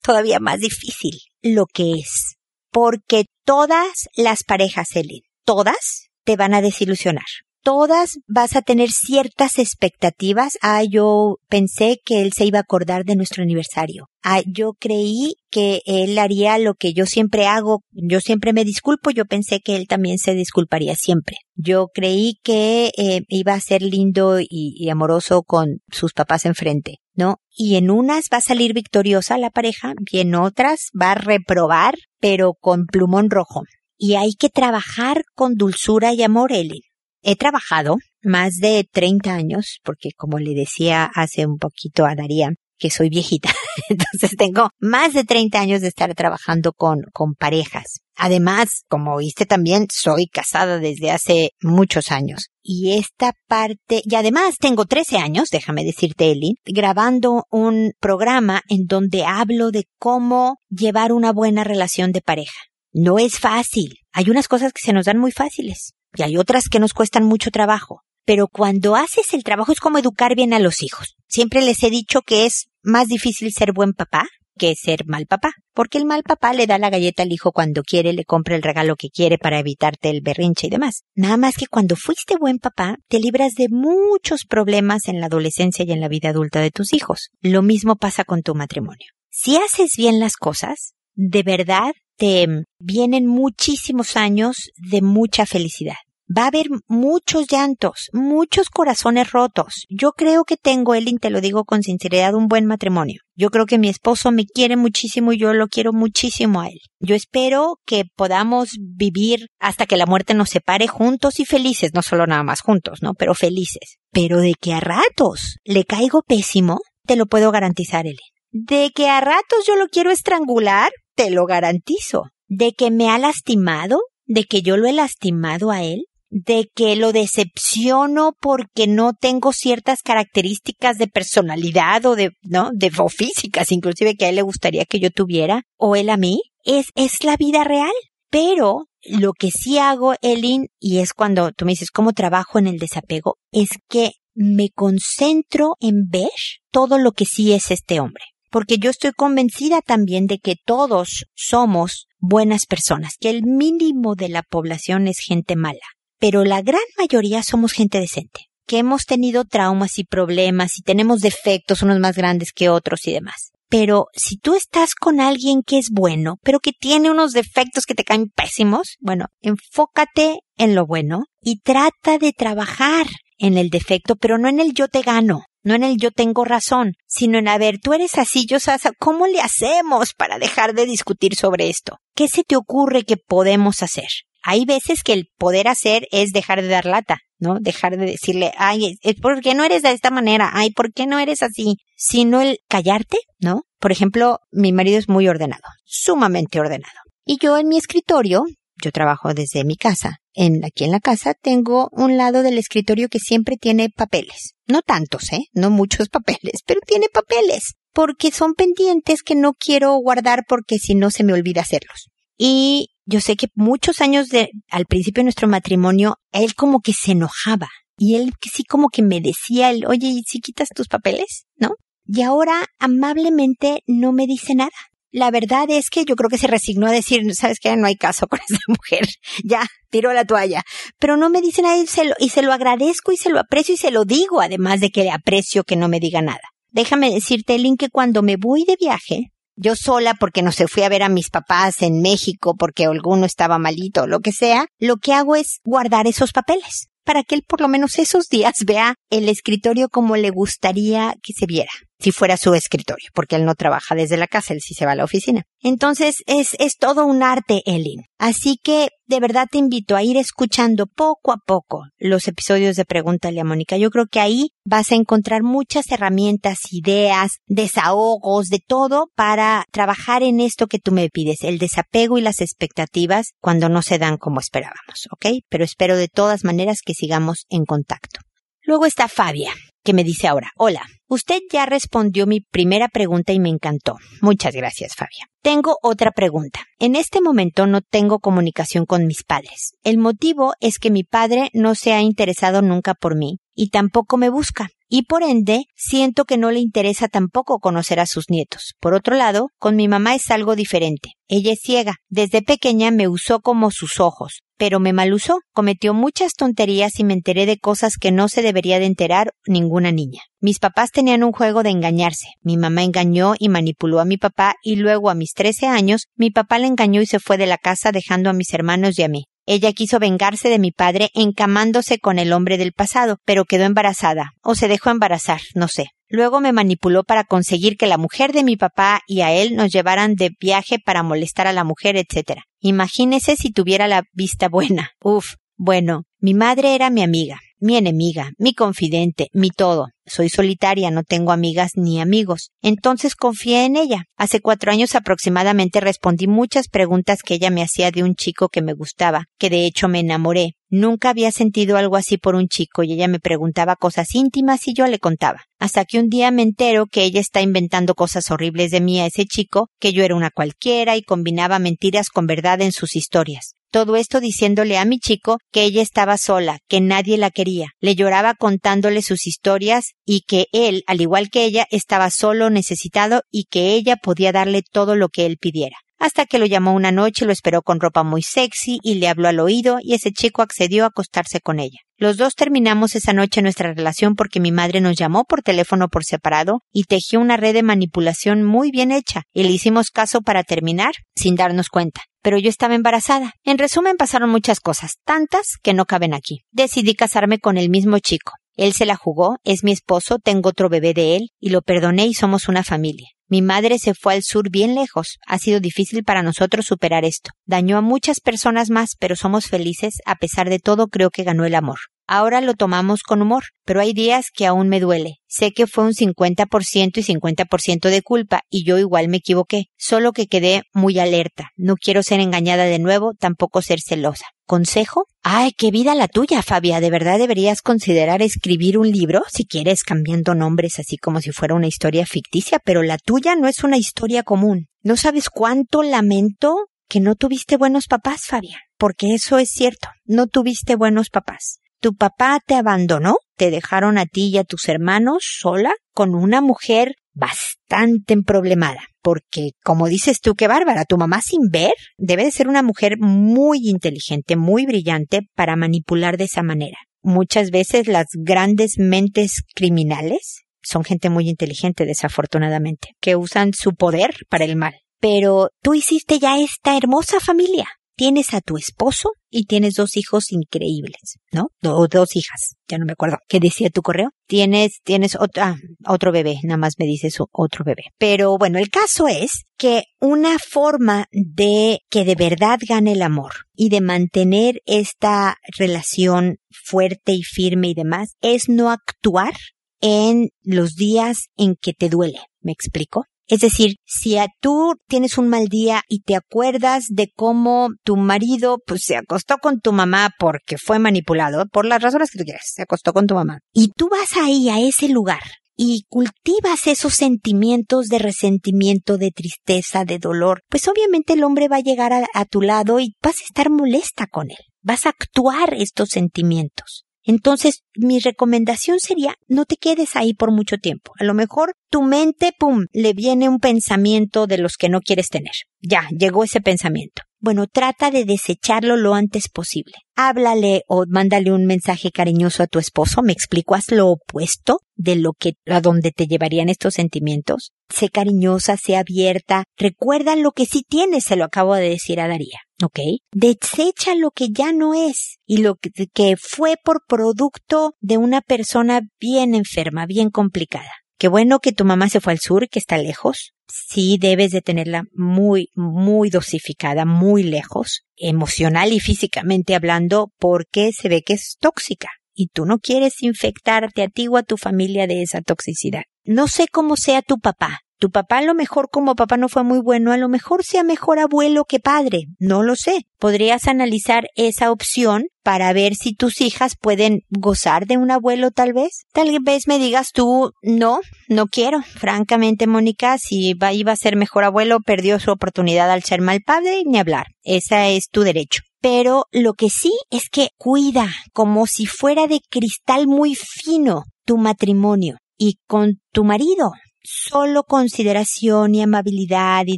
todavía 0.01 0.39
más 0.39 0.59
difícil, 0.59 1.19
lo 1.41 1.65
que 1.65 1.93
es. 1.93 2.35
Porque 2.71 3.25
todas 3.45 4.09
las 4.15 4.43
parejas, 4.43 4.95
Ellen, 4.95 5.21
todas 5.43 6.09
te 6.23 6.35
van 6.35 6.53
a 6.53 6.61
desilusionar 6.61 7.25
todas 7.69 8.17
vas 8.27 8.55
a 8.55 8.63
tener 8.63 8.89
ciertas 8.89 9.59
expectativas. 9.59 10.57
Ah, 10.63 10.81
yo 10.83 11.35
pensé 11.49 11.99
que 12.03 12.23
él 12.23 12.33
se 12.33 12.45
iba 12.45 12.57
a 12.57 12.61
acordar 12.61 13.05
de 13.05 13.15
nuestro 13.15 13.43
aniversario. 13.43 14.07
Ah, 14.23 14.41
yo 14.47 14.73
creí 14.73 15.35
que 15.51 15.81
él 15.85 16.17
haría 16.17 16.57
lo 16.57 16.73
que 16.73 16.93
yo 16.93 17.05
siempre 17.05 17.45
hago. 17.45 17.83
Yo 17.91 18.21
siempre 18.21 18.53
me 18.53 18.65
disculpo. 18.65 19.11
Yo 19.11 19.25
pensé 19.25 19.59
que 19.59 19.75
él 19.75 19.85
también 19.87 20.17
se 20.17 20.33
disculparía 20.33 20.95
siempre. 20.95 21.35
Yo 21.53 21.89
creí 21.93 22.39
que 22.41 22.89
eh, 22.97 23.21
iba 23.27 23.53
a 23.53 23.61
ser 23.61 23.83
lindo 23.83 24.39
y, 24.39 24.47
y 24.49 24.89
amoroso 24.89 25.43
con 25.43 25.77
sus 25.91 26.13
papás 26.13 26.47
enfrente. 26.47 26.95
¿no? 27.13 27.35
Y 27.55 27.75
en 27.75 27.91
unas 27.91 28.29
va 28.33 28.37
a 28.37 28.41
salir 28.41 28.73
victoriosa 28.73 29.37
la 29.37 29.51
pareja 29.51 29.93
y 30.09 30.21
en 30.21 30.33
otras 30.33 30.89
va 30.99 31.11
a 31.11 31.15
reprobar, 31.15 31.93
pero 32.19 32.55
con 32.59 32.87
plumón 32.87 33.29
rojo. 33.29 33.61
Y 33.95 34.15
hay 34.15 34.33
que 34.33 34.49
trabajar 34.49 35.21
con 35.35 35.53
dulzura 35.53 36.13
y 36.13 36.23
amor, 36.23 36.51
Ellen. 36.51 36.79
He 37.21 37.35
trabajado 37.35 37.97
más 38.23 38.57
de 38.57 38.87
30 38.89 39.33
años, 39.33 39.79
porque 39.83 40.11
como 40.15 40.39
le 40.39 40.53
decía 40.53 41.09
hace 41.13 41.45
un 41.45 41.57
poquito 41.57 42.05
a 42.05 42.15
Daría, 42.15 42.51
que 42.79 42.89
soy 42.89 43.09
viejita. 43.09 43.53
Entonces 43.89 44.35
tengo 44.37 44.69
más 44.79 45.13
de 45.13 45.25
30 45.25 45.59
años 45.59 45.81
de 45.81 45.89
estar 45.89 46.15
trabajando 46.15 46.71
con, 46.73 47.01
con 47.11 47.35
parejas. 47.35 48.01
Además, 48.15 48.83
como 48.87 49.17
viste 49.17 49.45
también, 49.45 49.87
soy 49.91 50.27
casada 50.27 50.79
desde 50.79 51.11
hace 51.11 51.51
muchos 51.61 52.11
años. 52.11 52.47
Y 52.63 52.97
esta 52.97 53.33
parte, 53.47 54.01
y 54.03 54.15
además 54.15 54.55
tengo 54.59 54.85
13 54.85 55.17
años, 55.17 55.49
déjame 55.51 55.83
decirte, 55.83 56.31
Eli, 56.31 56.55
grabando 56.65 57.45
un 57.49 57.91
programa 57.99 58.61
en 58.69 58.85
donde 58.87 59.25
hablo 59.25 59.71
de 59.71 59.85
cómo 59.97 60.57
llevar 60.69 61.11
una 61.11 61.31
buena 61.31 61.63
relación 61.63 62.11
de 62.11 62.21
pareja. 62.21 62.59
No 62.91 63.19
es 63.19 63.39
fácil. 63.39 63.97
Hay 64.11 64.29
unas 64.29 64.47
cosas 64.47 64.73
que 64.73 64.81
se 64.81 64.93
nos 64.93 65.05
dan 65.05 65.17
muy 65.17 65.31
fáciles 65.31 65.93
y 66.19 66.23
hay 66.23 66.37
otras 66.37 66.69
que 66.69 66.79
nos 66.79 66.93
cuestan 66.93 67.23
mucho 67.23 67.49
trabajo. 67.49 68.03
Pero 68.25 68.47
cuando 68.47 68.95
haces 68.95 69.33
el 69.33 69.43
trabajo 69.43 69.71
es 69.71 69.79
como 69.79 69.97
educar 69.97 70.35
bien 70.35 70.53
a 70.53 70.59
los 70.59 70.83
hijos. 70.83 71.15
Siempre 71.27 71.61
les 71.61 71.81
he 71.83 71.89
dicho 71.89 72.21
que 72.21 72.45
es 72.45 72.67
más 72.83 73.07
difícil 73.07 73.51
ser 73.53 73.71
buen 73.73 73.93
papá 73.93 74.27
que 74.59 74.75
ser 74.75 75.05
mal 75.07 75.25
papá, 75.25 75.53
porque 75.73 75.97
el 75.97 76.05
mal 76.05 76.21
papá 76.23 76.53
le 76.53 76.67
da 76.67 76.77
la 76.77 76.89
galleta 76.89 77.23
al 77.23 77.31
hijo 77.31 77.51
cuando 77.51 77.81
quiere, 77.81 78.13
le 78.13 78.25
compra 78.25 78.55
el 78.55 78.61
regalo 78.61 78.97
que 78.97 79.09
quiere 79.09 79.37
para 79.37 79.59
evitarte 79.59 80.09
el 80.09 80.21
berrinche 80.21 80.67
y 80.67 80.69
demás. 80.69 81.03
Nada 81.15 81.37
más 81.37 81.55
que 81.55 81.65
cuando 81.65 81.95
fuiste 81.95 82.35
buen 82.37 82.59
papá, 82.59 82.97
te 83.07 83.19
libras 83.19 83.53
de 83.53 83.69
muchos 83.69 84.45
problemas 84.45 85.07
en 85.07 85.21
la 85.21 85.27
adolescencia 85.27 85.85
y 85.87 85.91
en 85.91 86.01
la 86.01 86.09
vida 86.09 86.29
adulta 86.29 86.59
de 86.59 86.71
tus 86.71 86.93
hijos. 86.93 87.29
Lo 87.39 87.63
mismo 87.63 87.95
pasa 87.95 88.25
con 88.25 88.43
tu 88.43 88.53
matrimonio. 88.53 89.07
Si 89.31 89.55
haces 89.55 89.93
bien 89.97 90.19
las 90.19 90.35
cosas, 90.35 90.93
de 91.15 91.41
verdad 91.41 91.93
te 92.17 92.45
vienen 92.79 93.25
muchísimos 93.25 94.17
años 94.17 94.57
de 94.75 95.01
mucha 95.01 95.45
felicidad. 95.45 95.95
Va 96.31 96.43
a 96.43 96.47
haber 96.47 96.67
muchos 96.87 97.47
llantos, 97.49 98.09
muchos 98.13 98.69
corazones 98.69 99.31
rotos. 99.31 99.85
Yo 99.89 100.11
creo 100.11 100.43
que 100.43 100.57
tengo, 100.57 100.93
Ellen, 100.93 101.17
te 101.17 101.31
lo 101.31 101.41
digo 101.41 101.65
con 101.65 101.81
sinceridad, 101.81 102.35
un 102.35 102.47
buen 102.47 102.67
matrimonio. 102.67 103.21
Yo 103.35 103.49
creo 103.49 103.65
que 103.65 103.79
mi 103.79 103.89
esposo 103.89 104.31
me 104.31 104.45
quiere 104.45 104.75
muchísimo 104.75 105.33
y 105.33 105.39
yo 105.39 105.53
lo 105.53 105.67
quiero 105.67 105.91
muchísimo 105.91 106.61
a 106.61 106.67
él. 106.67 106.77
Yo 106.99 107.15
espero 107.15 107.77
que 107.83 108.03
podamos 108.15 108.69
vivir 108.79 109.47
hasta 109.59 109.87
que 109.87 109.97
la 109.97 110.05
muerte 110.05 110.35
nos 110.35 110.49
separe 110.49 110.87
juntos 110.87 111.39
y 111.39 111.45
felices, 111.45 111.91
no 111.95 112.03
solo 112.03 112.27
nada 112.27 112.43
más 112.43 112.61
juntos, 112.61 112.99
¿no? 113.01 113.15
Pero 113.15 113.33
felices. 113.33 113.97
Pero 114.11 114.39
de 114.39 114.53
que 114.59 114.73
a 114.73 114.79
ratos 114.79 115.57
le 115.63 115.83
caigo 115.83 116.21
pésimo, 116.21 116.77
te 117.07 117.15
lo 117.15 117.25
puedo 117.25 117.51
garantizar, 117.51 118.05
Ellen. 118.05 118.17
De 118.51 118.91
que 118.93 119.07
a 119.07 119.19
ratos 119.19 119.65
yo 119.65 119.75
lo 119.75 119.87
quiero 119.87 120.11
estrangular, 120.11 120.91
te 121.15 121.31
lo 121.31 121.45
garantizo. 121.47 122.25
De 122.47 122.73
que 122.73 122.91
me 122.91 123.09
ha 123.09 123.17
lastimado, 123.17 123.99
de 124.25 124.43
que 124.43 124.61
yo 124.61 124.77
lo 124.77 124.87
he 124.87 124.93
lastimado 124.93 125.71
a 125.71 125.83
él, 125.83 126.03
de 126.29 126.69
que 126.73 126.95
lo 126.95 127.11
decepciono 127.11 128.33
porque 128.39 128.87
no 128.87 129.13
tengo 129.13 129.51
ciertas 129.53 130.01
características 130.01 130.97
de 130.97 131.07
personalidad 131.07 132.05
o 132.05 132.15
de, 132.15 132.31
¿no? 132.43 132.69
De 132.73 132.91
físicas, 133.09 133.71
inclusive 133.71 134.15
que 134.15 134.25
a 134.25 134.29
él 134.29 134.35
le 134.35 134.41
gustaría 134.41 134.85
que 134.85 134.99
yo 134.99 135.09
tuviera, 135.09 135.63
o 135.77 135.95
él 135.95 136.09
a 136.09 136.17
mí, 136.17 136.41
es, 136.63 136.87
es 136.95 137.23
la 137.23 137.37
vida 137.37 137.63
real. 137.63 137.91
Pero 138.29 138.85
lo 139.03 139.33
que 139.33 139.49
sí 139.49 139.79
hago, 139.79 140.13
Elin, 140.21 140.67
y 140.79 140.99
es 140.99 141.13
cuando 141.13 141.51
tú 141.51 141.65
me 141.65 141.71
dices 141.71 141.89
cómo 141.89 142.13
trabajo 142.13 142.59
en 142.59 142.67
el 142.67 142.77
desapego, 142.77 143.37
es 143.51 143.69
que 143.89 144.11
me 144.35 144.69
concentro 144.69 145.75
en 145.79 146.09
ver 146.09 146.29
todo 146.71 146.99
lo 146.99 147.11
que 147.11 147.25
sí 147.25 147.53
es 147.53 147.71
este 147.71 147.99
hombre 147.99 148.23
porque 148.49 148.77
yo 148.77 148.89
estoy 148.89 149.11
convencida 149.11 149.81
también 149.81 150.25
de 150.25 150.39
que 150.39 150.55
todos 150.65 151.25
somos 151.35 152.07
buenas 152.17 152.65
personas, 152.65 153.15
que 153.19 153.29
el 153.29 153.43
mínimo 153.43 154.15
de 154.15 154.29
la 154.29 154.43
población 154.43 155.07
es 155.07 155.19
gente 155.19 155.55
mala, 155.55 155.79
pero 156.19 156.43
la 156.43 156.61
gran 156.61 156.81
mayoría 156.97 157.43
somos 157.43 157.71
gente 157.71 157.99
decente, 157.99 158.45
que 158.67 158.77
hemos 158.77 159.05
tenido 159.05 159.45
traumas 159.45 159.97
y 159.97 160.03
problemas 160.03 160.77
y 160.77 160.81
tenemos 160.81 161.21
defectos 161.21 161.81
unos 161.81 161.99
más 161.99 162.15
grandes 162.15 162.51
que 162.53 162.69
otros 162.69 163.07
y 163.07 163.13
demás. 163.13 163.51
Pero 163.69 164.07
si 164.13 164.37
tú 164.37 164.55
estás 164.55 164.95
con 164.95 165.21
alguien 165.21 165.61
que 165.65 165.77
es 165.77 165.89
bueno, 165.91 166.37
pero 166.43 166.59
que 166.59 166.71
tiene 166.71 167.11
unos 167.11 167.33
defectos 167.33 167.85
que 167.85 167.93
te 167.93 168.03
caen 168.03 168.31
pésimos, 168.35 168.97
bueno, 168.99 169.25
enfócate 169.41 170.39
en 170.57 170.75
lo 170.75 170.85
bueno 170.85 171.25
y 171.41 171.59
trata 171.59 172.17
de 172.17 172.33
trabajar 172.33 173.05
en 173.37 173.57
el 173.57 173.69
defecto, 173.69 174.15
pero 174.15 174.37
no 174.37 174.49
en 174.49 174.59
el 174.59 174.73
yo 174.73 174.87
te 174.87 175.01
gano 175.01 175.43
no 175.63 175.75
en 175.75 175.83
el 175.83 175.97
yo 175.97 176.11
tengo 176.11 176.45
razón, 176.45 176.93
sino 177.05 177.37
en 177.37 177.47
a 177.47 177.57
ver, 177.57 177.79
tú 177.81 177.93
eres 177.93 178.17
así, 178.17 178.45
yo 178.45 178.59
Sasa, 178.59 178.91
¿cómo 178.97 179.27
le 179.27 179.41
hacemos 179.41 180.13
para 180.13 180.39
dejar 180.39 180.73
de 180.73 180.85
discutir 180.85 181.35
sobre 181.35 181.69
esto? 181.69 181.97
¿Qué 182.15 182.27
se 182.27 182.43
te 182.43 182.55
ocurre 182.55 183.03
que 183.03 183.17
podemos 183.17 183.83
hacer? 183.83 184.07
Hay 184.51 184.65
veces 184.65 185.03
que 185.03 185.13
el 185.13 185.27
poder 185.37 185.67
hacer 185.67 186.07
es 186.11 186.31
dejar 186.31 186.63
de 186.63 186.69
dar 186.69 186.87
lata, 186.87 187.19
¿no? 187.37 187.59
Dejar 187.59 187.97
de 187.97 188.07
decirle, 188.07 188.51
ay, 188.57 188.97
¿por 189.21 189.41
qué 189.41 189.53
no 189.53 189.63
eres 189.63 189.83
de 189.83 189.91
esta 189.91 190.09
manera? 190.09 190.49
Ay, 190.51 190.71
¿por 190.71 190.91
qué 190.91 191.05
no 191.05 191.19
eres 191.19 191.43
así? 191.43 191.75
Sino 191.95 192.41
el 192.41 192.57
callarte, 192.67 193.19
¿no? 193.39 193.61
Por 193.79 193.91
ejemplo, 193.91 194.39
mi 194.51 194.73
marido 194.73 194.97
es 194.97 195.07
muy 195.07 195.27
ordenado, 195.27 195.61
sumamente 195.85 196.59
ordenado. 196.59 196.97
Y 197.25 197.37
yo 197.39 197.59
en 197.59 197.67
mi 197.67 197.77
escritorio 197.77 198.43
yo 198.83 198.91
trabajo 198.91 199.35
desde 199.35 199.63
mi 199.65 199.75
casa. 199.75 200.17
En, 200.33 200.65
aquí 200.65 200.83
en 200.83 200.91
la 200.91 200.99
casa 200.99 201.35
tengo 201.39 201.87
un 201.91 202.17
lado 202.17 202.41
del 202.41 202.57
escritorio 202.57 203.07
que 203.07 203.19
siempre 203.19 203.55
tiene 203.55 203.89
papeles. 203.95 204.55
No 204.65 204.81
tantos, 204.81 205.31
¿eh? 205.31 205.43
No 205.53 205.69
muchos 205.69 206.09
papeles, 206.09 206.63
pero 206.65 206.79
tiene 206.81 207.05
papeles. 207.13 207.75
Porque 207.93 208.31
son 208.31 208.55
pendientes 208.55 209.21
que 209.21 209.35
no 209.35 209.53
quiero 209.53 209.93
guardar 209.97 210.45
porque 210.49 210.79
si 210.79 210.95
no 210.95 211.11
se 211.11 211.23
me 211.23 211.33
olvida 211.33 211.61
hacerlos. 211.61 212.09
Y 212.35 212.87
yo 213.09 213.21
sé 213.21 213.35
que 213.35 213.47
muchos 213.55 214.01
años 214.01 214.29
de, 214.29 214.51
al 214.69 214.85
principio 214.85 215.21
de 215.21 215.25
nuestro 215.25 215.47
matrimonio, 215.47 216.17
él 216.31 216.53
como 216.55 216.79
que 216.79 216.93
se 216.93 217.11
enojaba. 217.11 217.69
Y 217.97 218.15
él 218.15 218.31
sí 218.41 218.63
como 218.63 218.89
que 218.89 219.01
me 219.01 219.19
decía, 219.19 219.71
oye, 219.87 220.07
¿y 220.07 220.23
si 220.25 220.39
quitas 220.39 220.69
tus 220.69 220.87
papeles? 220.87 221.45
¿No? 221.57 221.71
Y 222.05 222.21
ahora 222.21 222.65
amablemente 222.79 223.83
no 223.87 224.13
me 224.13 224.25
dice 224.25 224.55
nada. 224.55 224.71
La 225.11 225.31
verdad 225.31 225.65
es 225.69 225.89
que 225.89 226.05
yo 226.05 226.15
creo 226.15 226.29
que 226.29 226.37
se 226.37 226.47
resignó 226.47 226.87
a 226.87 226.91
decir, 226.91 227.23
sabes 227.33 227.59
que 227.59 227.75
no 227.75 227.87
hay 227.87 227.95
caso 227.95 228.27
con 228.27 228.39
esa 228.47 228.59
mujer, 228.67 229.07
ya, 229.43 229.65
tiró 229.89 230.13
la 230.13 230.25
toalla. 230.25 230.61
Pero 230.99 231.17
no 231.17 231.29
me 231.29 231.41
dice 231.41 231.63
nada 231.63 231.77
y 231.77 231.87
se, 231.87 232.05
lo, 232.05 232.13
y 232.19 232.29
se 232.29 232.43
lo 232.43 232.53
agradezco 232.53 233.11
y 233.11 233.17
se 233.17 233.29
lo 233.29 233.39
aprecio 233.39 233.73
y 233.73 233.77
se 233.77 233.91
lo 233.91 234.05
digo, 234.05 234.39
además 234.39 234.79
de 234.81 234.91
que 234.91 235.03
le 235.03 235.11
aprecio 235.11 235.63
que 235.63 235.75
no 235.75 235.89
me 235.89 235.99
diga 235.99 236.21
nada. 236.21 236.41
Déjame 236.69 237.11
decirte, 237.11 237.57
Link, 237.57 237.79
que 237.79 237.89
cuando 237.89 238.21
me 238.21 238.37
voy 238.37 238.63
de 238.65 238.77
viaje, 238.79 239.31
yo 239.59 239.75
sola 239.75 240.13
porque 240.13 240.41
no 240.41 240.51
se 240.51 240.67
fui 240.67 240.83
a 240.83 240.89
ver 240.89 241.03
a 241.03 241.09
mis 241.09 241.29
papás 241.29 241.81
en 241.81 242.01
México 242.01 242.55
porque 242.57 242.85
alguno 242.85 243.25
estaba 243.25 243.59
malito 243.59 244.03
o 244.03 244.07
lo 244.07 244.21
que 244.21 244.31
sea, 244.31 244.67
lo 244.79 244.97
que 244.97 245.13
hago 245.13 245.35
es 245.35 245.59
guardar 245.63 246.07
esos 246.07 246.31
papeles 246.31 246.87
para 247.03 247.23
que 247.23 247.35
él 247.35 247.43
por 247.45 247.59
lo 247.59 247.67
menos 247.67 247.99
esos 247.99 248.29
días 248.29 248.53
vea 248.65 248.95
el 249.09 249.27
escritorio 249.29 249.89
como 249.89 250.15
le 250.15 250.29
gustaría 250.29 251.15
que 251.21 251.33
se 251.33 251.45
viera 251.45 251.71
si 251.99 252.11
fuera 252.11 252.37
su 252.37 252.53
escritorio, 252.53 253.09
porque 253.13 253.35
él 253.35 253.45
no 253.45 253.55
trabaja 253.55 253.95
desde 253.95 254.17
la 254.17 254.27
casa, 254.27 254.53
él 254.53 254.61
sí 254.61 254.73
se 254.73 254.85
va 254.85 254.93
a 254.93 254.95
la 254.95 255.03
oficina. 255.03 255.43
Entonces 255.61 256.23
es, 256.27 256.55
es 256.59 256.77
todo 256.77 257.05
un 257.05 257.23
arte, 257.23 257.61
Elin. 257.65 258.03
Así 258.17 258.57
que 258.63 258.89
de 259.05 259.19
verdad 259.19 259.47
te 259.51 259.57
invito 259.57 259.95
a 259.95 260.03
ir 260.03 260.17
escuchando 260.17 260.85
poco 260.85 261.31
a 261.31 261.37
poco 261.45 261.83
los 261.97 262.27
episodios 262.27 262.75
de 262.75 262.85
Pregúntale 262.85 263.41
a 263.41 263.43
Mónica. 263.43 263.75
Yo 263.77 263.89
creo 263.89 264.05
que 264.09 264.19
ahí 264.19 264.51
vas 264.63 264.91
a 264.91 264.95
encontrar 264.95 265.43
muchas 265.43 265.91
herramientas, 265.91 266.59
ideas, 266.71 267.39
desahogos, 267.47 268.47
de 268.47 268.59
todo 268.65 269.09
para 269.15 269.65
trabajar 269.71 270.23
en 270.23 270.39
esto 270.39 270.67
que 270.67 270.79
tú 270.79 270.91
me 270.91 271.09
pides, 271.09 271.43
el 271.43 271.57
desapego 271.57 272.17
y 272.17 272.21
las 272.21 272.39
expectativas 272.39 273.31
cuando 273.41 273.67
no 273.67 273.81
se 273.81 273.97
dan 273.97 274.17
como 274.17 274.39
esperábamos, 274.39 275.07
¿ok? 275.11 275.43
Pero 275.49 275.63
espero 275.63 275.97
de 275.97 276.07
todas 276.07 276.43
maneras 276.43 276.79
que 276.85 276.93
sigamos 276.93 277.45
en 277.49 277.65
contacto. 277.65 278.21
Luego 278.61 278.85
está 278.85 279.07
Fabia, 279.07 279.51
que 279.83 279.93
me 279.93 280.03
dice 280.03 280.27
ahora, 280.27 280.51
hola, 280.57 280.85
usted 281.07 281.39
ya 281.51 281.65
respondió 281.65 282.27
mi 282.27 282.41
primera 282.41 282.87
pregunta 282.87 283.33
y 283.33 283.39
me 283.39 283.49
encantó. 283.49 283.95
Muchas 284.21 284.55
gracias, 284.55 284.95
Fabia. 284.95 285.27
Tengo 285.41 285.77
otra 285.81 286.11
pregunta. 286.11 286.61
En 286.79 286.95
este 286.95 287.21
momento 287.21 287.65
no 287.65 287.81
tengo 287.81 288.19
comunicación 288.19 288.85
con 288.85 289.07
mis 289.07 289.23
padres. 289.23 289.73
El 289.83 289.97
motivo 289.97 290.53
es 290.59 290.79
que 290.79 290.91
mi 290.91 291.03
padre 291.03 291.49
no 291.53 291.75
se 291.75 291.93
ha 291.93 292.01
interesado 292.01 292.61
nunca 292.61 292.93
por 292.93 293.15
mí 293.15 293.39
y 293.59 293.71
tampoco 293.71 294.15
me 294.15 294.29
busca 294.29 294.69
y 294.87 295.03
por 295.03 295.21
ende 295.21 295.65
siento 295.75 296.25
que 296.25 296.37
no 296.37 296.49
le 296.49 296.59
interesa 296.59 297.07
tampoco 297.07 297.59
conocer 297.59 297.99
a 297.99 298.07
sus 298.07 298.29
nietos. 298.29 298.73
Por 298.79 298.95
otro 298.95 299.15
lado, 299.15 299.49
con 299.59 299.75
mi 299.75 299.87
mamá 299.87 300.15
es 300.15 300.31
algo 300.31 300.55
diferente. 300.55 301.11
Ella 301.27 301.51
es 301.53 301.59
ciega. 301.61 301.97
Desde 302.09 302.41
pequeña 302.41 302.89
me 302.89 303.07
usó 303.07 303.41
como 303.41 303.69
sus 303.69 303.99
ojos, 303.99 304.41
pero 304.57 304.79
me 304.79 304.93
malusó. 304.93 305.41
Cometió 305.53 305.93
muchas 305.93 306.33
tonterías 306.33 306.99
y 306.99 307.03
me 307.03 307.13
enteré 307.13 307.45
de 307.45 307.59
cosas 307.59 307.97
que 307.97 308.11
no 308.11 308.29
se 308.29 308.41
debería 308.41 308.79
de 308.79 308.85
enterar 308.85 309.33
ninguna 309.45 309.91
niña. 309.91 310.21
Mis 310.41 310.57
papás 310.57 310.89
tenían 310.91 311.23
un 311.23 311.33
juego 311.33 311.61
de 311.61 311.69
engañarse. 311.69 312.29
Mi 312.41 312.57
mamá 312.57 312.83
engañó 312.83 313.35
y 313.37 313.49
manipuló 313.49 313.99
a 313.99 314.05
mi 314.05 314.17
papá 314.17 314.55
y 314.63 314.77
luego 314.77 315.09
a 315.09 315.15
mis 315.15 315.33
13 315.33 315.67
años 315.67 316.07
mi 316.15 316.31
papá 316.31 316.57
le 316.57 316.67
engañó 316.67 317.01
y 317.01 317.05
se 317.05 317.19
fue 317.19 317.37
de 317.37 317.45
la 317.45 317.57
casa 317.57 317.91
dejando 317.91 318.29
a 318.29 318.33
mis 318.33 318.53
hermanos 318.53 318.97
y 318.97 319.03
a 319.03 319.09
mí. 319.09 319.25
Ella 319.51 319.73
quiso 319.73 319.97
vengarse 319.97 320.47
de 320.47 320.59
mi 320.59 320.71
padre 320.71 321.09
encamándose 321.15 321.97
con 321.97 322.19
el 322.19 322.33
hombre 322.33 322.59
del 322.59 322.71
pasado, 322.71 323.17
pero 323.25 323.45
quedó 323.45 323.63
embarazada, 323.63 324.33
o 324.43 324.53
se 324.53 324.67
dejó 324.67 324.91
embarazar, 324.91 325.41
no 325.55 325.67
sé. 325.67 325.87
Luego 326.07 326.39
me 326.39 326.51
manipuló 326.51 327.03
para 327.03 327.23
conseguir 327.23 327.75
que 327.75 327.87
la 327.87 327.97
mujer 327.97 328.31
de 328.31 328.43
mi 328.43 328.57
papá 328.57 329.01
y 329.07 329.21
a 329.21 329.31
él 329.31 329.55
nos 329.55 329.71
llevaran 329.71 330.13
de 330.13 330.29
viaje 330.39 330.77
para 330.77 331.01
molestar 331.01 331.47
a 331.47 331.53
la 331.53 331.63
mujer, 331.63 331.97
etc. 331.97 332.41
Imagínese 332.59 333.35
si 333.37 333.51
tuviera 333.51 333.87
la 333.87 334.03
vista 334.13 334.49
buena. 334.49 334.91
Uf. 335.01 335.33
Bueno, 335.57 336.03
mi 336.19 336.35
madre 336.35 336.75
era 336.75 336.91
mi 336.91 337.01
amiga 337.01 337.39
mi 337.59 337.77
enemiga, 337.77 338.31
mi 338.37 338.53
confidente, 338.53 339.29
mi 339.33 339.49
todo. 339.49 339.89
Soy 340.05 340.29
solitaria, 340.29 340.89
no 340.89 341.03
tengo 341.03 341.31
amigas 341.31 341.73
ni 341.75 342.01
amigos. 342.01 342.51
Entonces 342.61 343.15
confié 343.15 343.65
en 343.65 343.75
ella. 343.75 344.05
Hace 344.17 344.41
cuatro 344.41 344.71
años 344.71 344.95
aproximadamente 344.95 345.79
respondí 345.79 346.27
muchas 346.27 346.67
preguntas 346.67 347.21
que 347.21 347.35
ella 347.35 347.51
me 347.51 347.61
hacía 347.61 347.91
de 347.91 348.03
un 348.03 348.15
chico 348.15 348.49
que 348.49 348.61
me 348.61 348.73
gustaba, 348.73 349.25
que 349.37 349.49
de 349.49 349.65
hecho 349.65 349.87
me 349.87 349.99
enamoré. 349.99 350.53
Nunca 350.71 351.09
había 351.09 351.31
sentido 351.31 351.77
algo 351.77 351.95
así 351.95 352.17
por 352.17 352.35
un 352.35 352.47
chico 352.47 352.83
y 352.83 352.93
ella 352.93 353.07
me 353.07 353.19
preguntaba 353.19 353.75
cosas 353.75 354.13
íntimas 354.15 354.67
y 354.67 354.73
yo 354.73 354.87
le 354.87 354.99
contaba. 354.99 355.43
Hasta 355.59 355.85
que 355.85 355.99
un 355.99 356.09
día 356.09 356.31
me 356.31 356.41
entero 356.41 356.85
que 356.85 357.03
ella 357.03 357.21
está 357.21 357.41
inventando 357.41 357.93
cosas 357.93 358.31
horribles 358.31 358.71
de 358.71 358.81
mí 358.81 358.99
a 358.99 359.05
ese 359.05 359.25
chico, 359.25 359.69
que 359.79 359.93
yo 359.93 360.03
era 360.03 360.15
una 360.15 360.31
cualquiera 360.31 360.95
y 360.95 361.03
combinaba 361.03 361.59
mentiras 361.59 362.09
con 362.09 362.25
verdad 362.25 362.61
en 362.61 362.71
sus 362.71 362.95
historias. 362.95 363.58
Todo 363.71 363.95
esto 363.95 364.19
diciéndole 364.19 364.77
a 364.77 364.85
mi 364.85 364.97
chico 364.97 365.37
que 365.51 365.63
ella 365.63 365.83
estaba 365.83 366.17
sola, 366.17 366.59
que 366.67 366.81
nadie 366.81 367.17
la 367.17 367.29
quería. 367.29 367.67
Le 367.79 367.95
lloraba 367.95 368.33
contándole 368.33 369.03
sus 369.03 369.27
historias 369.27 369.93
y 370.05 370.21
que 370.21 370.47
él, 370.53 370.83
al 370.87 371.01
igual 371.01 371.29
que 371.29 371.45
ella, 371.45 371.67
estaba 371.69 372.09
solo, 372.09 372.49
necesitado 372.49 373.21
y 373.29 373.43
que 373.43 373.73
ella 373.73 373.95
podía 373.95 374.31
darle 374.31 374.63
todo 374.63 374.95
lo 374.95 375.09
que 375.09 375.27
él 375.27 375.37
pidiera 375.37 375.77
hasta 375.99 376.25
que 376.25 376.39
lo 376.39 376.45
llamó 376.45 376.73
una 376.73 376.91
noche, 376.91 377.25
lo 377.25 377.31
esperó 377.31 377.61
con 377.61 377.79
ropa 377.79 378.03
muy 378.03 378.23
sexy 378.23 378.79
y 378.81 378.95
le 378.95 379.09
habló 379.09 379.27
al 379.27 379.39
oído 379.39 379.77
y 379.81 379.93
ese 379.93 380.11
chico 380.11 380.41
accedió 380.41 380.85
a 380.85 380.87
acostarse 380.87 381.41
con 381.41 381.59
ella. 381.59 381.79
Los 381.97 382.15
dos 382.15 382.35
terminamos 382.35 382.95
esa 382.95 383.11
noche 383.11 383.41
nuestra 383.41 383.73
relación 383.73 384.15
porque 384.15 384.39
mi 384.39 384.53
madre 384.53 384.79
nos 384.79 384.95
llamó 384.95 385.25
por 385.25 385.41
teléfono 385.41 385.89
por 385.89 386.05
separado 386.05 386.61
y 386.71 386.85
tejió 386.85 387.19
una 387.19 387.35
red 387.35 387.53
de 387.53 387.63
manipulación 387.63 388.43
muy 388.43 388.71
bien 388.71 388.91
hecha 388.91 389.23
y 389.33 389.43
le 389.43 389.49
hicimos 389.49 389.89
caso 389.91 390.21
para 390.21 390.43
terminar 390.43 390.93
sin 391.15 391.35
darnos 391.35 391.67
cuenta. 391.67 392.01
Pero 392.21 392.37
yo 392.37 392.49
estaba 392.49 392.75
embarazada. 392.75 393.33
En 393.43 393.57
resumen 393.57 393.97
pasaron 393.97 394.29
muchas 394.29 394.61
cosas, 394.61 394.93
tantas 395.05 395.57
que 395.61 395.73
no 395.73 395.85
caben 395.85 396.13
aquí. 396.13 396.45
Decidí 396.51 396.95
casarme 396.95 397.39
con 397.39 397.57
el 397.57 397.69
mismo 397.69 397.99
chico. 397.99 398.33
Él 398.55 398.73
se 398.73 398.85
la 398.85 398.95
jugó, 398.95 399.37
es 399.43 399.63
mi 399.63 399.71
esposo, 399.71 400.19
tengo 400.19 400.49
otro 400.49 400.69
bebé 400.69 400.93
de 400.93 401.15
él 401.15 401.29
y 401.39 401.49
lo 401.49 401.61
perdoné 401.61 402.07
y 402.07 402.13
somos 402.13 402.47
una 402.47 402.63
familia. 402.63 403.07
Mi 403.29 403.43
madre 403.43 403.77
se 403.77 403.93
fue 403.93 404.15
al 404.15 404.23
sur 404.23 404.49
bien 404.49 404.73
lejos. 404.73 405.19
Ha 405.27 405.37
sido 405.37 405.59
difícil 405.59 406.03
para 406.03 406.23
nosotros 406.23 406.65
superar 406.65 407.05
esto. 407.05 407.29
Dañó 407.45 407.77
a 407.77 407.81
muchas 407.81 408.19
personas 408.19 408.71
más, 408.71 408.95
pero 408.99 409.15
somos 409.15 409.45
felices. 409.45 409.99
A 410.05 410.15
pesar 410.15 410.49
de 410.49 410.57
todo, 410.57 410.87
creo 410.87 411.11
que 411.11 411.23
ganó 411.23 411.45
el 411.45 411.53
amor. 411.53 411.77
Ahora 412.07 412.41
lo 412.41 412.55
tomamos 412.55 413.03
con 413.03 413.21
humor, 413.21 413.43
pero 413.65 413.81
hay 413.81 413.93
días 413.93 414.31
que 414.33 414.47
aún 414.47 414.67
me 414.67 414.79
duele. 414.79 415.17
Sé 415.27 415.51
que 415.51 415.67
fue 415.67 415.83
un 415.83 415.93
50% 415.93 416.97
y 416.97 417.03
50% 417.03 417.89
de 417.89 418.01
culpa 418.01 418.41
y 418.49 418.65
yo 418.65 418.79
igual 418.79 419.09
me 419.09 419.17
equivoqué, 419.17 419.65
solo 419.77 420.11
que 420.11 420.25
quedé 420.25 420.63
muy 420.73 420.97
alerta. 420.97 421.51
No 421.55 421.75
quiero 421.75 422.01
ser 422.01 422.19
engañada 422.19 422.63
de 422.63 422.79
nuevo, 422.79 423.13
tampoco 423.13 423.61
ser 423.61 423.79
celosa. 423.79 424.25
¿Consejo? 424.49 425.05
Ay, 425.21 425.51
qué 425.55 425.69
vida 425.69 425.93
la 425.93 426.07
tuya, 426.07 426.41
Fabia. 426.41 426.79
De 426.79 426.89
verdad 426.89 427.19
deberías 427.19 427.61
considerar 427.61 428.23
escribir 428.23 428.79
un 428.79 428.89
libro, 428.89 429.21
si 429.31 429.45
quieres, 429.45 429.83
cambiando 429.83 430.33
nombres 430.33 430.79
así 430.79 430.97
como 430.97 431.21
si 431.21 431.31
fuera 431.31 431.53
una 431.53 431.67
historia 431.67 432.07
ficticia, 432.07 432.57
pero 432.57 432.81
la 432.81 432.97
tuya 432.97 433.35
no 433.35 433.47
es 433.47 433.63
una 433.63 433.77
historia 433.77 434.23
común. 434.23 434.65
No 434.81 434.97
sabes 434.97 435.29
cuánto 435.29 435.83
lamento 435.83 436.55
que 436.89 436.99
no 436.99 437.13
tuviste 437.13 437.57
buenos 437.57 437.85
papás, 437.85 438.21
Fabia, 438.25 438.57
porque 438.79 439.13
eso 439.13 439.37
es 439.37 439.51
cierto, 439.51 439.89
no 440.05 440.25
tuviste 440.25 440.75
buenos 440.75 441.11
papás. 441.11 441.59
Tu 441.79 441.93
papá 441.93 442.39
te 442.43 442.55
abandonó, 442.55 443.17
te 443.37 443.51
dejaron 443.51 443.99
a 443.99 444.07
ti 444.07 444.29
y 444.29 444.39
a 444.39 444.45
tus 444.45 444.67
hermanos 444.67 445.25
sola 445.39 445.75
con 445.93 446.15
una 446.15 446.41
mujer 446.41 446.95
bastante 447.13 448.13
emproblemada, 448.13 448.81
porque 449.01 449.51
como 449.63 449.87
dices 449.87 450.19
tú, 450.21 450.35
qué 450.35 450.47
bárbara, 450.47 450.85
tu 450.85 450.97
mamá 450.97 451.21
sin 451.21 451.49
ver 451.51 451.73
debe 451.97 452.25
de 452.25 452.31
ser 452.31 452.47
una 452.47 452.63
mujer 452.63 452.97
muy 452.99 453.69
inteligente, 453.69 454.35
muy 454.35 454.65
brillante 454.65 455.21
para 455.35 455.55
manipular 455.55 456.17
de 456.17 456.25
esa 456.25 456.43
manera. 456.43 456.77
Muchas 457.01 457.51
veces 457.51 457.87
las 457.87 458.07
grandes 458.13 458.77
mentes 458.77 459.43
criminales 459.55 460.43
son 460.61 460.83
gente 460.83 461.09
muy 461.09 461.29
inteligente, 461.29 461.85
desafortunadamente, 461.85 462.89
que 462.99 463.15
usan 463.15 463.53
su 463.53 463.73
poder 463.73 464.11
para 464.29 464.45
el 464.45 464.55
mal. 464.55 464.73
Pero 464.99 465.49
tú 465.61 465.73
hiciste 465.73 466.19
ya 466.19 466.39
esta 466.39 466.75
hermosa 466.75 467.19
familia 467.21 467.67
tienes 467.99 468.33
a 468.33 468.39
tu 468.39 468.55
esposo 468.55 469.11
y 469.29 469.43
tienes 469.43 469.73
dos 469.73 469.97
hijos 469.97 470.31
increíbles, 470.31 471.19
¿no? 471.33 471.49
O 471.65 471.85
dos 471.89 472.15
hijas, 472.15 472.55
ya 472.65 472.77
no 472.77 472.85
me 472.85 472.93
acuerdo. 472.93 473.17
¿Qué 473.27 473.41
decía 473.41 473.69
tu 473.69 473.81
correo? 473.81 474.11
Tienes, 474.25 474.79
tienes 474.85 475.17
otra, 475.19 475.57
otro 475.85 476.13
bebé, 476.13 476.39
nada 476.43 476.55
más 476.55 476.75
me 476.79 476.85
dices 476.85 477.17
otro 477.19 477.65
bebé. 477.65 477.83
Pero 477.97 478.37
bueno, 478.37 478.57
el 478.57 478.69
caso 478.69 479.09
es 479.09 479.43
que 479.57 479.83
una 479.99 480.39
forma 480.39 481.07
de 481.11 481.79
que 481.89 482.05
de 482.05 482.15
verdad 482.15 482.57
gane 482.65 482.93
el 482.93 483.01
amor 483.01 483.33
y 483.53 483.67
de 483.67 483.81
mantener 483.81 484.61
esta 484.65 485.35
relación 485.57 486.37
fuerte 486.49 487.11
y 487.11 487.23
firme 487.23 487.67
y 487.67 487.73
demás 487.73 488.15
es 488.21 488.47
no 488.47 488.71
actuar 488.71 489.33
en 489.81 490.29
los 490.41 490.75
días 490.75 491.27
en 491.35 491.57
que 491.59 491.73
te 491.73 491.89
duele. 491.89 492.21
¿Me 492.39 492.53
explico? 492.53 493.03
Es 493.29 493.41
decir, 493.41 493.75
si 493.85 494.17
a 494.17 494.27
tú 494.41 494.73
tienes 494.87 495.19
un 495.19 495.29
mal 495.29 495.45
día 495.45 495.83
y 495.87 496.01
te 496.01 496.15
acuerdas 496.15 496.85
de 496.89 497.11
cómo 497.15 497.69
tu 497.83 497.95
marido 497.95 498.57
pues 498.65 498.81
se 498.83 498.97
acostó 498.97 499.37
con 499.37 499.59
tu 499.59 499.71
mamá 499.71 500.09
porque 500.17 500.57
fue 500.57 500.79
manipulado, 500.79 501.45
por 501.51 501.65
las 501.65 501.83
razones 501.83 502.09
que 502.09 502.17
tú 502.17 502.23
quieras, 502.23 502.51
se 502.51 502.63
acostó 502.63 502.91
con 502.91 503.05
tu 503.05 503.13
mamá, 503.13 503.37
y 503.53 503.69
tú 503.77 503.87
vas 503.87 504.17
ahí 504.17 504.49
a 504.49 504.59
ese 504.59 504.89
lugar 504.89 505.21
y 505.55 505.83
cultivas 505.89 506.65
esos 506.65 506.95
sentimientos 506.95 507.87
de 507.87 507.99
resentimiento, 507.99 508.97
de 508.97 509.11
tristeza, 509.11 509.85
de 509.85 509.99
dolor, 509.99 510.41
pues 510.49 510.67
obviamente 510.67 511.13
el 511.13 511.23
hombre 511.23 511.47
va 511.49 511.57
a 511.57 511.61
llegar 511.61 511.93
a, 511.93 512.07
a 512.15 512.25
tu 512.25 512.41
lado 512.41 512.79
y 512.79 512.95
vas 513.03 513.19
a 513.19 513.25
estar 513.25 513.51
molesta 513.51 514.07
con 514.07 514.31
él. 514.31 514.37
Vas 514.63 514.87
a 514.87 514.89
actuar 514.89 515.53
estos 515.53 515.89
sentimientos. 515.89 516.85
Entonces, 517.09 517.63
mi 517.75 517.97
recomendación 517.97 518.79
sería 518.79 519.15
no 519.27 519.45
te 519.45 519.55
quedes 519.55 519.95
ahí 519.95 520.13
por 520.13 520.31
mucho 520.31 520.57
tiempo. 520.57 520.91
A 520.99 521.03
lo 521.03 521.15
mejor 521.15 521.55
tu 521.71 521.81
mente, 521.81 522.33
pum, 522.37 522.67
le 522.71 522.93
viene 522.93 523.27
un 523.27 523.39
pensamiento 523.39 524.27
de 524.27 524.37
los 524.37 524.57
que 524.57 524.69
no 524.69 524.79
quieres 524.79 525.09
tener. 525.09 525.31
Ya, 525.59 525.87
llegó 525.89 526.23
ese 526.23 526.39
pensamiento. 526.39 527.01
Bueno, 527.19 527.47
trata 527.47 527.89
de 527.89 528.05
desecharlo 528.05 528.77
lo 528.77 528.93
antes 528.93 529.27
posible. 529.27 529.73
Háblale 529.95 530.61
o 530.67 530.85
mándale 530.87 531.31
un 531.31 531.47
mensaje 531.47 531.89
cariñoso 531.89 532.43
a 532.43 532.47
tu 532.47 532.59
esposo. 532.59 533.01
Me 533.01 533.11
explico, 533.11 533.55
haz 533.55 533.71
lo 533.71 533.87
opuesto 533.87 534.59
de 534.75 534.95
lo 534.95 535.13
que, 535.13 535.33
a 535.47 535.61
donde 535.61 535.89
te 535.91 536.05
llevarían 536.05 536.47
estos 536.47 536.75
sentimientos. 536.75 537.53
Sé 537.73 537.89
cariñosa, 537.89 538.55
sé 538.55 538.77
abierta. 538.77 539.45
Recuerda 539.57 540.15
lo 540.15 540.31
que 540.31 540.45
sí 540.45 540.61
tienes, 540.61 541.05
se 541.05 541.15
lo 541.15 541.25
acabo 541.25 541.55
de 541.55 541.69
decir 541.69 541.99
a 542.01 542.07
Daría. 542.07 542.37
¿Ok? 542.63 542.79
Desecha 543.11 543.95
lo 543.95 544.11
que 544.11 544.29
ya 544.31 544.51
no 544.51 544.73
es 544.73 545.17
y 545.25 545.37
lo 545.37 545.55
que, 545.55 546.15
fue 546.17 546.55
por 546.63 546.83
producto 546.87 547.73
de 547.79 547.97
una 547.97 548.21
persona 548.21 548.81
bien 548.99 549.33
enferma, 549.33 549.85
bien 549.85 550.09
complicada. 550.09 550.71
Qué 550.97 551.07
bueno 551.07 551.39
que 551.39 551.53
tu 551.53 551.63
mamá 551.63 551.87
se 551.87 552.01
fue 552.01 552.11
al 552.13 552.19
sur, 552.19 552.49
que 552.49 552.59
está 552.59 552.77
lejos. 552.77 553.31
Sí 553.47 553.97
debes 553.99 554.31
de 554.31 554.41
tenerla 554.41 554.83
muy, 554.93 555.49
muy 555.55 556.09
dosificada, 556.09 556.83
muy 556.83 557.23
lejos, 557.23 557.83
emocional 557.95 558.73
y 558.73 558.79
físicamente 558.81 559.55
hablando, 559.55 560.11
porque 560.19 560.71
se 560.73 560.89
ve 560.89 561.01
que 561.01 561.13
es 561.13 561.37
tóxica 561.39 561.89
y 562.13 562.27
tú 562.27 562.45
no 562.45 562.59
quieres 562.59 563.01
infectarte 563.01 563.81
a 563.81 563.87
ti 563.87 564.09
o 564.09 564.17
a 564.17 564.23
tu 564.23 564.35
familia 564.35 564.87
de 564.87 565.01
esa 565.01 565.21
toxicidad. 565.21 565.83
No 566.03 566.27
sé 566.27 566.47
cómo 566.51 566.75
sea 566.75 567.01
tu 567.01 567.19
papá, 567.19 567.61
Tu 567.79 567.89
papá 567.89 568.17
a 568.17 568.21
lo 568.21 568.35
mejor 568.35 568.69
como 568.69 568.95
papá 568.95 569.15
no 569.15 569.29
fue 569.29 569.43
muy 569.43 569.59
bueno, 569.59 569.93
a 569.93 569.97
lo 569.97 570.09
mejor 570.09 570.43
sea 570.43 570.63
mejor 570.63 570.99
abuelo 570.99 571.45
que 571.45 571.59
padre, 571.59 572.07
no 572.19 572.43
lo 572.43 572.57
sé. 572.57 572.85
Podrías 572.99 573.47
analizar 573.47 574.09
esa 574.15 574.51
opción 574.51 575.05
para 575.23 575.53
ver 575.53 575.75
si 575.75 575.93
tus 575.93 576.19
hijas 576.19 576.55
pueden 576.59 577.03
gozar 577.09 577.67
de 577.67 577.77
un 577.77 577.89
abuelo 577.89 578.31
tal 578.31 578.51
vez. 578.51 578.85
Tal 578.91 579.17
vez 579.21 579.47
me 579.47 579.59
digas 579.59 579.91
tú, 579.93 580.33
no, 580.43 580.81
no 581.07 581.27
quiero. 581.27 581.61
Francamente, 581.61 582.47
Mónica, 582.47 582.97
si 582.97 583.33
iba 583.39 583.71
a 583.71 583.75
ser 583.77 583.95
mejor 583.95 584.25
abuelo, 584.25 584.59
perdió 584.59 584.99
su 584.99 585.11
oportunidad 585.11 585.71
al 585.71 585.83
ser 585.83 586.01
mal 586.01 586.19
padre, 586.25 586.63
ni 586.65 586.79
hablar. 586.79 587.07
Ese 587.23 587.77
es 587.77 587.89
tu 587.89 588.01
derecho 588.01 588.41
pero 588.61 589.05
lo 589.11 589.35
que 589.35 589.49
sí 589.49 589.71
es 589.89 590.09
que 590.09 590.31
cuida 590.37 590.89
como 591.13 591.47
si 591.47 591.65
fuera 591.65 592.07
de 592.07 592.19
cristal 592.29 592.87
muy 592.87 593.15
fino 593.15 593.83
tu 594.05 594.17
matrimonio 594.17 594.97
y 595.17 595.37
con 595.47 595.79
tu 595.93 596.03
marido. 596.03 596.51
Solo 596.83 597.43
consideración 597.43 598.55
y 598.55 598.61
amabilidad 598.61 599.43
y 599.45 599.57